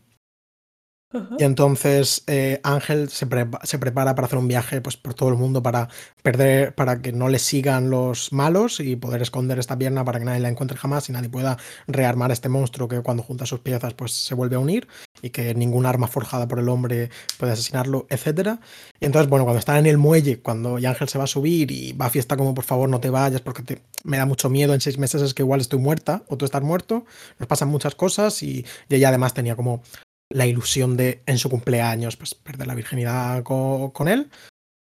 [1.39, 3.27] y entonces eh, Ángel se,
[3.63, 5.89] se, prepara para hacer un viaje pues, por todo el mundo para
[6.23, 10.27] perder, para que no le sigan los malos y poder esconder esta pierna para que
[10.27, 11.57] nadie la encuentre jamás y nadie pueda
[11.87, 14.87] rearmar este monstruo que cuando junta sus piezas pues se vuelve a unir
[15.23, 18.59] y que ningún arma forjada por el hombre puede asesinarlo, etc.
[19.01, 21.93] Y entonces, bueno, cuando están en el muelle, cuando Ángel se va a subir y
[21.93, 24.83] va a fiesta como por favor no te vayas porque me da mucho miedo en
[24.83, 27.07] seis meses es que igual estoy muerta o tú estás muerto,
[27.39, 29.83] nos pasan muchas cosas y, y ella además tenía como
[30.31, 34.31] la ilusión de en su cumpleaños pues perder la virginidad con, él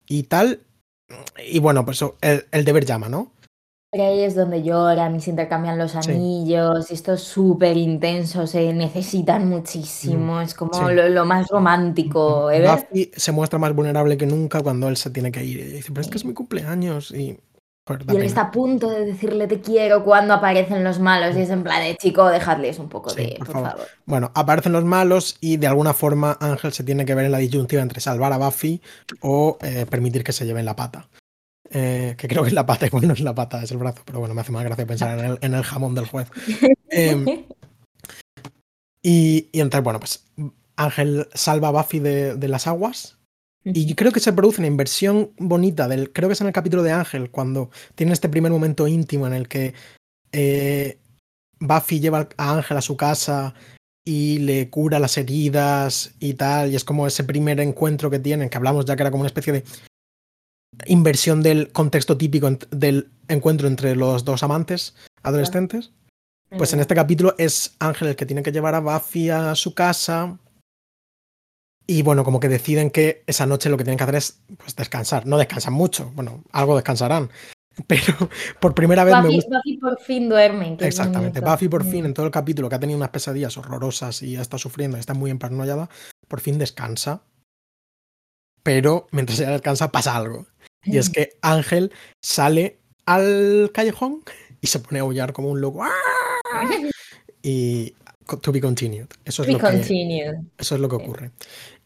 [0.06, 0.62] y tal.
[1.46, 3.32] Y bueno, pues el, deber llama, ¿no?
[3.92, 8.70] ahí es donde lloran y se intercambian los anillos y esto es súper intenso, se
[8.74, 12.50] necesitan muchísimo, mm, es como lo, más romántico.
[12.50, 12.66] ¿eh?
[13.16, 16.02] se muestra más vulnerable que nunca cuando él se tiene que ir y dice, pero
[16.02, 17.40] es que es mi cumpleaños y
[18.08, 21.50] Y él está a punto de decirle te quiero cuando aparecen los malos y es
[21.50, 23.70] en plan de chico, dejadles un poco Sí, de, por por favor.
[23.70, 23.86] favor.
[24.06, 27.38] Bueno, aparecen los malos y de alguna forma Ángel se tiene que ver en la
[27.38, 28.80] disyuntiva entre salvar a Buffy
[29.20, 31.08] o eh, permitir que se lleven la pata.
[31.70, 34.02] Eh, que creo que es la pata, igual no es la pata, es el brazo,
[34.04, 36.28] pero bueno, me hace más gracia pensar en el, en el jamón del juez.
[36.90, 37.44] Em,
[39.02, 40.24] y, y entonces, bueno, pues
[40.76, 43.17] Ángel salva a Buffy de, de las aguas
[43.74, 46.12] y creo que se produce una inversión bonita del.
[46.12, 49.34] Creo que es en el capítulo de Ángel, cuando tiene este primer momento íntimo en
[49.34, 49.74] el que
[50.32, 50.98] eh,
[51.60, 53.54] Buffy lleva a Ángel a su casa
[54.04, 56.72] y le cura las heridas y tal.
[56.72, 59.28] Y es como ese primer encuentro que tienen, que hablamos ya que era como una
[59.28, 59.64] especie de
[60.86, 65.92] inversión del contexto típico del encuentro entre los dos amantes adolescentes.
[66.56, 69.74] Pues en este capítulo es Ángel el que tiene que llevar a Buffy a su
[69.74, 70.38] casa.
[71.90, 74.76] Y bueno, como que deciden que esa noche lo que tienen que hacer es pues,
[74.76, 75.26] descansar.
[75.26, 77.30] No descansan mucho, bueno, algo descansarán.
[77.86, 78.12] Pero
[78.60, 79.56] por primera vez me Buffy, gusta.
[79.56, 80.76] Buffy por fin duerme.
[80.76, 81.40] que Exactamente.
[81.40, 82.06] Buffy por fin, Mm.
[82.06, 85.14] en todo el capítulo que ha tenido unas pesadillas horrorosas y está sufriendo y está
[85.14, 85.88] muy emparanoiada,
[86.26, 87.22] por fin descansa.
[88.62, 90.46] Pero mientras ella descansa pasa algo.
[90.84, 94.22] Y es que Ángel sale al callejón
[94.60, 95.84] y se pone a aullar como un loco.
[97.42, 97.94] Y
[98.42, 99.06] to be continued.
[99.24, 100.42] Eso es, We lo que, continue.
[100.58, 101.30] eso es lo que ocurre.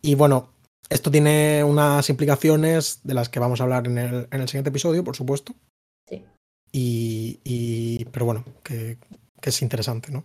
[0.03, 0.49] Y bueno,
[0.91, 4.71] esto tiene unas implicaciones de las que vamos a hablar en el, en el siguiente
[4.71, 5.55] episodio, por supuesto.
[6.09, 6.25] Sí.
[6.73, 8.99] Y, y- pero bueno, que,
[9.41, 10.25] que es interesante, ¿no?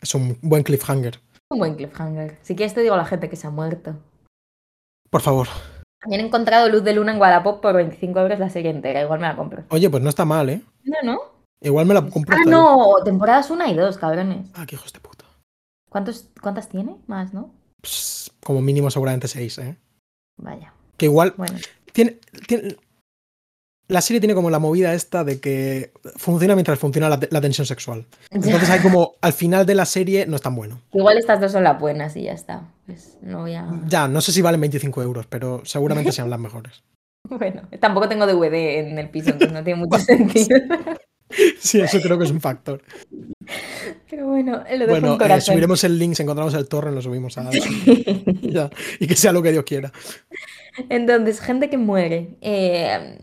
[0.00, 1.20] Es un buen cliffhanger.
[1.50, 2.38] Un buen cliffhanger.
[2.42, 3.96] Si quieres te digo a la gente que se ha muerto.
[5.10, 5.48] Por favor.
[6.00, 9.02] También he encontrado Luz de Luna en Wallapop por 25 euros la serie entera.
[9.02, 9.64] Igual me la compro.
[9.68, 10.62] Oye, pues no está mal, ¿eh?
[10.84, 11.18] No, no.
[11.60, 12.34] Igual me la compro.
[12.34, 12.56] Ah, hasta yo.
[12.56, 13.04] no.
[13.04, 14.46] Temporadas 1 y 2, cabrones.
[14.54, 15.24] Ah, qué hijos de puta.
[15.90, 16.96] ¿Cuántos, ¿Cuántas tiene?
[17.06, 17.52] Más, ¿no?
[17.82, 19.76] Pss, como mínimo seguramente seis, ¿eh?
[20.38, 20.72] Vaya.
[20.96, 21.58] Que igual Bueno.
[21.92, 22.76] tiene, tiene-
[23.88, 27.66] la serie tiene como la movida esta de que funciona mientras funciona la, la tensión
[27.66, 28.06] sexual.
[28.30, 30.80] Entonces hay como al final de la serie no es tan bueno.
[30.92, 32.68] Igual estas dos son las buenas y ya está.
[32.86, 33.68] Pues no voy a...
[33.86, 36.82] Ya, no sé si valen 25 euros, pero seguramente sean las mejores.
[37.28, 40.58] Bueno, tampoco tengo DVD en el piso, entonces no tiene mucho sentido.
[41.58, 42.82] Sí, eso creo que es un factor.
[44.08, 47.02] Pero bueno, lo dejo Bueno, en eh, subiremos el link, si encontramos el torrent, lo
[47.02, 47.50] subimos a
[48.42, 49.92] Ya, y que sea lo que Dios quiera.
[50.88, 52.36] Entonces, gente que muere.
[52.40, 53.18] Eh,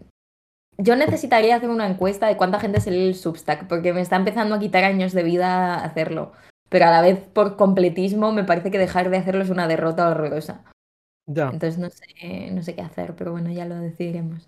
[0.77, 4.15] yo necesitaría hacer una encuesta de cuánta gente se lee el Substack, porque me está
[4.15, 6.33] empezando a quitar años de vida hacerlo.
[6.69, 10.09] Pero a la vez, por completismo, me parece que dejar de hacerlo es una derrota
[10.09, 10.63] horrorosa.
[11.25, 11.49] Ya.
[11.51, 14.47] Entonces no sé, no sé qué hacer, pero bueno, ya lo decidiremos.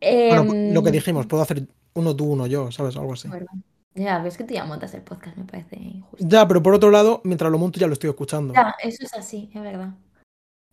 [0.00, 2.96] Bueno, pues, Em, lo que dijimos, puedo hacer uno tú, uno yo, ¿sabes?
[2.96, 3.28] Algo así.
[3.28, 3.52] verdad.
[3.94, 6.24] Ya, ves que tú ya montas el podcast, me parece injusto.
[6.26, 8.54] Ya, pero por otro lado, mientras lo monto ya lo estoy escuchando.
[8.54, 9.90] Ya, eso es así, es verdad.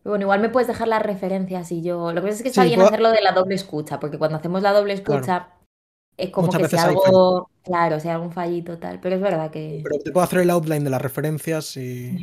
[0.01, 2.13] Pero bueno, igual me puedes dejar las referencias y yo.
[2.13, 4.17] Lo que pasa es que está Sí, bien puedo- hacerlo de la doble escucha, porque
[4.17, 5.49] cuando hacemos la doble escucha
[6.15, 7.49] es como Muchas que hay algo.
[7.63, 9.01] Claro, si hay algún fallito tal.
[9.01, 9.81] Pero es verdad que.
[9.83, 12.17] Pero te puedo hacer el outline de las referencias y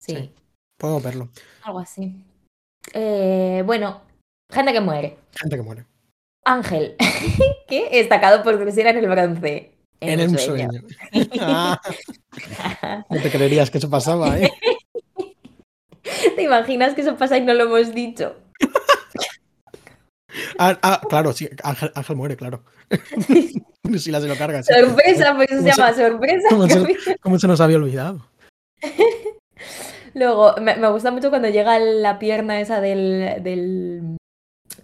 [0.00, 0.32] Sí, sí.
[0.76, 1.28] puedo verlo.
[1.62, 2.24] algo así.
[2.94, 4.00] Eh, bueno,
[4.50, 5.18] gente que muere.
[5.36, 5.84] Gente que muere.
[6.48, 6.96] Ángel,
[7.68, 9.72] que destacado por creciera en el bronce.
[10.00, 10.68] En el sueño.
[11.40, 11.80] Ah,
[13.10, 14.50] no te creerías que eso pasaba, ¿eh?
[16.36, 18.36] ¿Te imaginas que eso pasa y no lo hemos dicho?
[20.58, 22.62] Ah, ah, claro, sí, Ángel, Ángel muere, claro.
[23.98, 24.62] si la se lo carga.
[24.62, 24.72] sí.
[24.72, 26.48] Sorpresa, pues eso se ¿Cómo se- llama sorpresa.
[26.50, 28.26] cómo se- ¿Cómo se nos había olvidado?
[30.14, 34.16] Luego, me, me gusta mucho cuando llega la pierna esa del, del,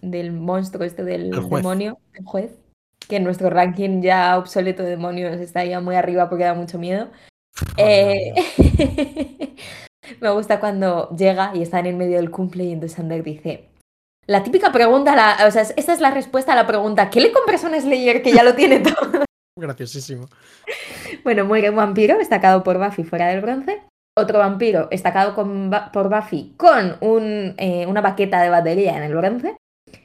[0.02, 2.52] del monstruo, este del El demonio, el juez,
[3.08, 6.78] que en nuestro ranking ya obsoleto de demonios está ya muy arriba porque da mucho
[6.78, 7.08] miedo.
[7.76, 8.34] Eh,
[10.20, 13.68] me gusta cuando llega y está en el medio del cumple y entonces Sander dice,
[14.26, 17.32] la típica pregunta, la, o sea, esta es la respuesta a la pregunta, ¿qué le
[17.32, 19.24] compras a un Slayer que ya lo tiene todo?
[19.58, 20.26] Graciosísimo.
[21.22, 23.82] Bueno, muere un vampiro estacado por Buffy fuera del bronce.
[24.16, 29.02] Otro vampiro estacado con Ba- por Buffy con un, eh, una baqueta de batería en
[29.04, 29.56] el bronce.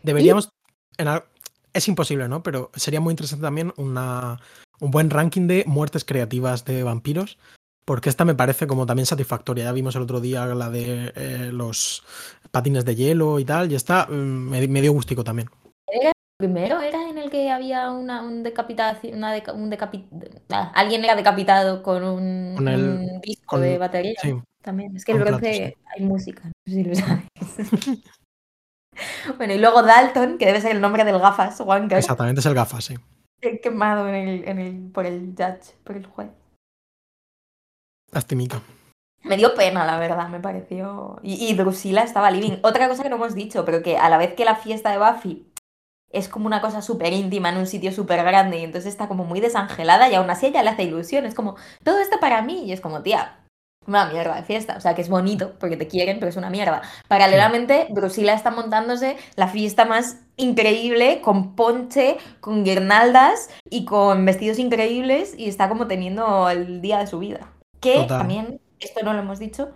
[0.04, 0.50] Deberíamos.
[0.98, 1.08] en
[1.74, 2.42] es imposible, ¿no?
[2.44, 4.40] Pero sería muy interesante también una,
[4.80, 7.38] un buen ranking de muertes creativas de vampiros.
[7.86, 9.64] Porque esta me parece como también satisfactoria.
[9.66, 12.04] Ya vimos el otro día la de eh, los
[12.52, 13.72] patines de hielo y tal.
[13.72, 14.14] Y esta mm,
[14.50, 15.50] me, me dio gustico también.
[16.38, 20.08] Primero era en el que había una un decapitación, una deca- un decapi-
[20.52, 24.14] ah, alguien era decapitado con un, Con el- un disco con- de batería.
[24.22, 24.96] Sí, También.
[24.96, 25.40] Es que el bronce
[25.76, 27.26] platos, hay música, no sé si lo sabes.
[29.38, 32.54] bueno, y luego Dalton, que debe ser el nombre del gafas, Wanker, exactamente, es el
[32.54, 32.96] gafas, sí.
[33.64, 36.30] quemado en el, en el, por el judge, por el juez.
[38.12, 38.62] Lastimica.
[39.24, 41.20] Me dio pena, la verdad, me pareció.
[41.22, 42.58] Y, y Drusilla estaba living.
[42.64, 44.98] Otra cosa que no hemos dicho, pero que a la vez que la fiesta de
[44.98, 45.46] Buffy
[46.12, 49.26] es como una cosa súper íntima en un sitio súper grande y entonces está como
[49.26, 51.26] muy desangelada y aún así ella le hace ilusión.
[51.26, 53.39] Es como, todo esto para mí y es como, tía,
[53.90, 54.76] una mierda de fiesta.
[54.78, 56.82] O sea, que es bonito porque te quieren, pero es una mierda.
[57.08, 64.60] Paralelamente, Drusila está montándose la fiesta más increíble con ponche, con guirnaldas y con vestidos
[64.60, 67.52] increíbles y está como teniendo el día de su vida.
[67.82, 69.70] Que también, esto no lo hemos dicho,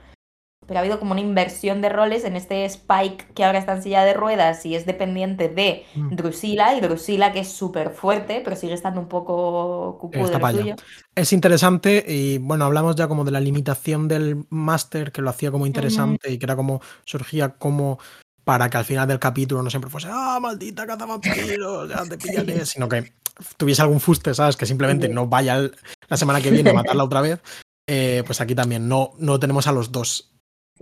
[0.68, 3.84] pero ha habido como una inversión de roles en este Spike que ahora está en
[3.84, 6.16] silla de ruedas y es dependiente de mm.
[6.16, 10.76] Drusila y Drusila que es súper fuerte pero sigue estando un poco cucú de suyo.
[11.16, 15.52] Es interesante y bueno, hablamos ya como de la limitación del máster que lo hacía
[15.52, 18.00] como interesante y que era como surgía como
[18.44, 22.66] para que al final del capítulo no siempre fuese ah, maldita cazavampiros, ya te pillaré,
[22.66, 23.14] sino que
[23.58, 24.58] tuviese algún fuste, ¿sabes?
[24.58, 25.70] Que simplemente no vaya
[26.08, 27.42] la semana que viene a matarla otra vez.
[27.88, 30.33] Eh, pues aquí también no, no tenemos a los dos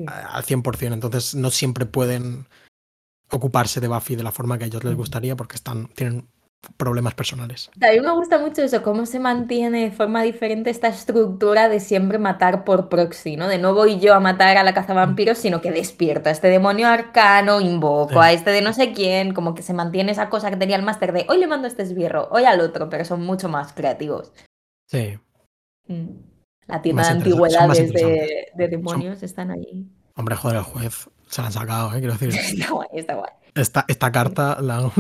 [0.08, 2.48] al 100%, entonces no siempre pueden
[3.30, 6.28] ocuparse de Buffy de la forma que a ellos les gustaría porque están, tienen
[6.78, 7.72] problemas personales.
[7.82, 11.80] A mí me gusta mucho eso, cómo se mantiene de forma diferente esta estructura de
[11.80, 13.48] siempre matar por proxy, ¿no?
[13.48, 16.50] De no voy yo a matar a la caza vampiros, sino que despierto a este
[16.50, 20.52] demonio arcano, invoco a este de no sé quién, como que se mantiene esa cosa
[20.52, 23.06] que tenía el máster de hoy le mando a este esbirro, hoy al otro, pero
[23.06, 24.32] son mucho más creativos.
[24.86, 25.18] Sí.
[25.88, 26.31] Mm.
[26.68, 29.88] La tienda de antigüedades de, demonios están ahí.
[30.16, 32.00] Hombre, joder, el juez se la han sacado, ¿eh?
[32.00, 32.30] quiero decir.
[32.36, 33.32] está guay, está guay.
[33.56, 34.92] Esta, esta carta la,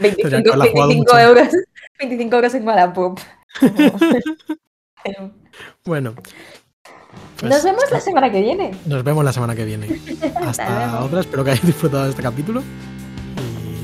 [0.00, 1.48] 25, 25 euros,
[1.98, 3.20] 25 euros en Wallapop.
[5.84, 6.14] bueno.
[7.38, 8.74] Pues nos vemos la semana que viene.
[8.86, 10.00] Nos vemos la semana que viene.
[10.36, 11.20] Hasta otra.
[11.20, 12.62] Espero que hayáis disfrutado de este capítulo.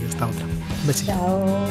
[0.01, 0.47] Y hasta otra.
[0.87, 1.13] Besito.
[1.13, 1.67] Chao.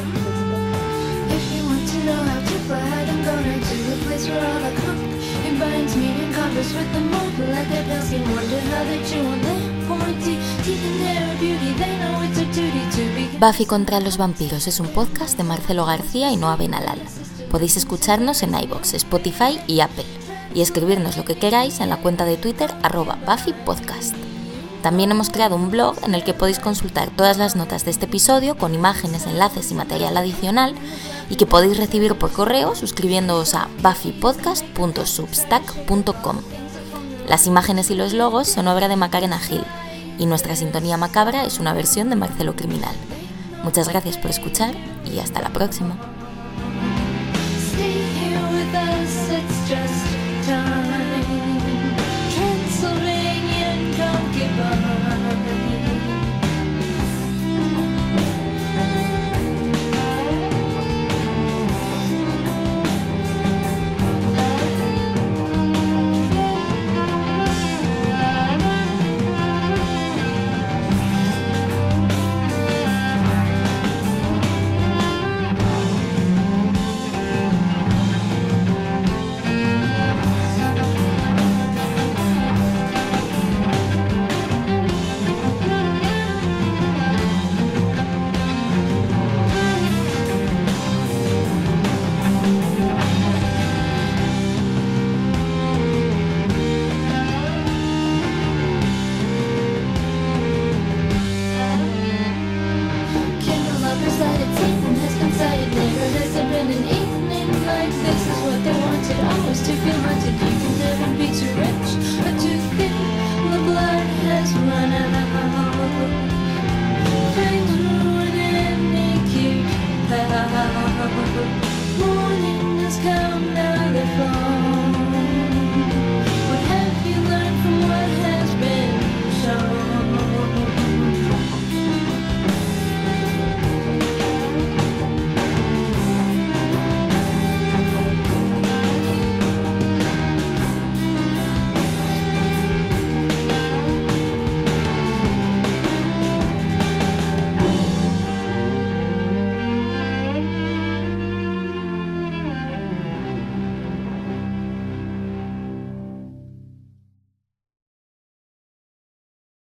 [13.38, 17.00] Buffy contra los vampiros es un podcast de Marcelo García y Noa Benalal.
[17.50, 20.04] Podéis escucharnos en iBox, Spotify y Apple
[20.54, 24.14] y escribirnos lo que queráis en la cuenta de Twitter arroba Buffy Podcast.
[24.82, 28.06] También hemos creado un blog en el que podéis consultar todas las notas de este
[28.06, 30.74] episodio con imágenes, enlaces y material adicional
[31.28, 36.36] y que podéis recibir por correo suscribiéndoos a buffypodcast.substack.com.
[37.28, 39.64] Las imágenes y los logos son obra de Macarena Gil
[40.18, 42.94] y nuestra sintonía macabra es una versión de Marcelo Criminal.
[43.64, 46.11] Muchas gracias por escuchar y hasta la próxima.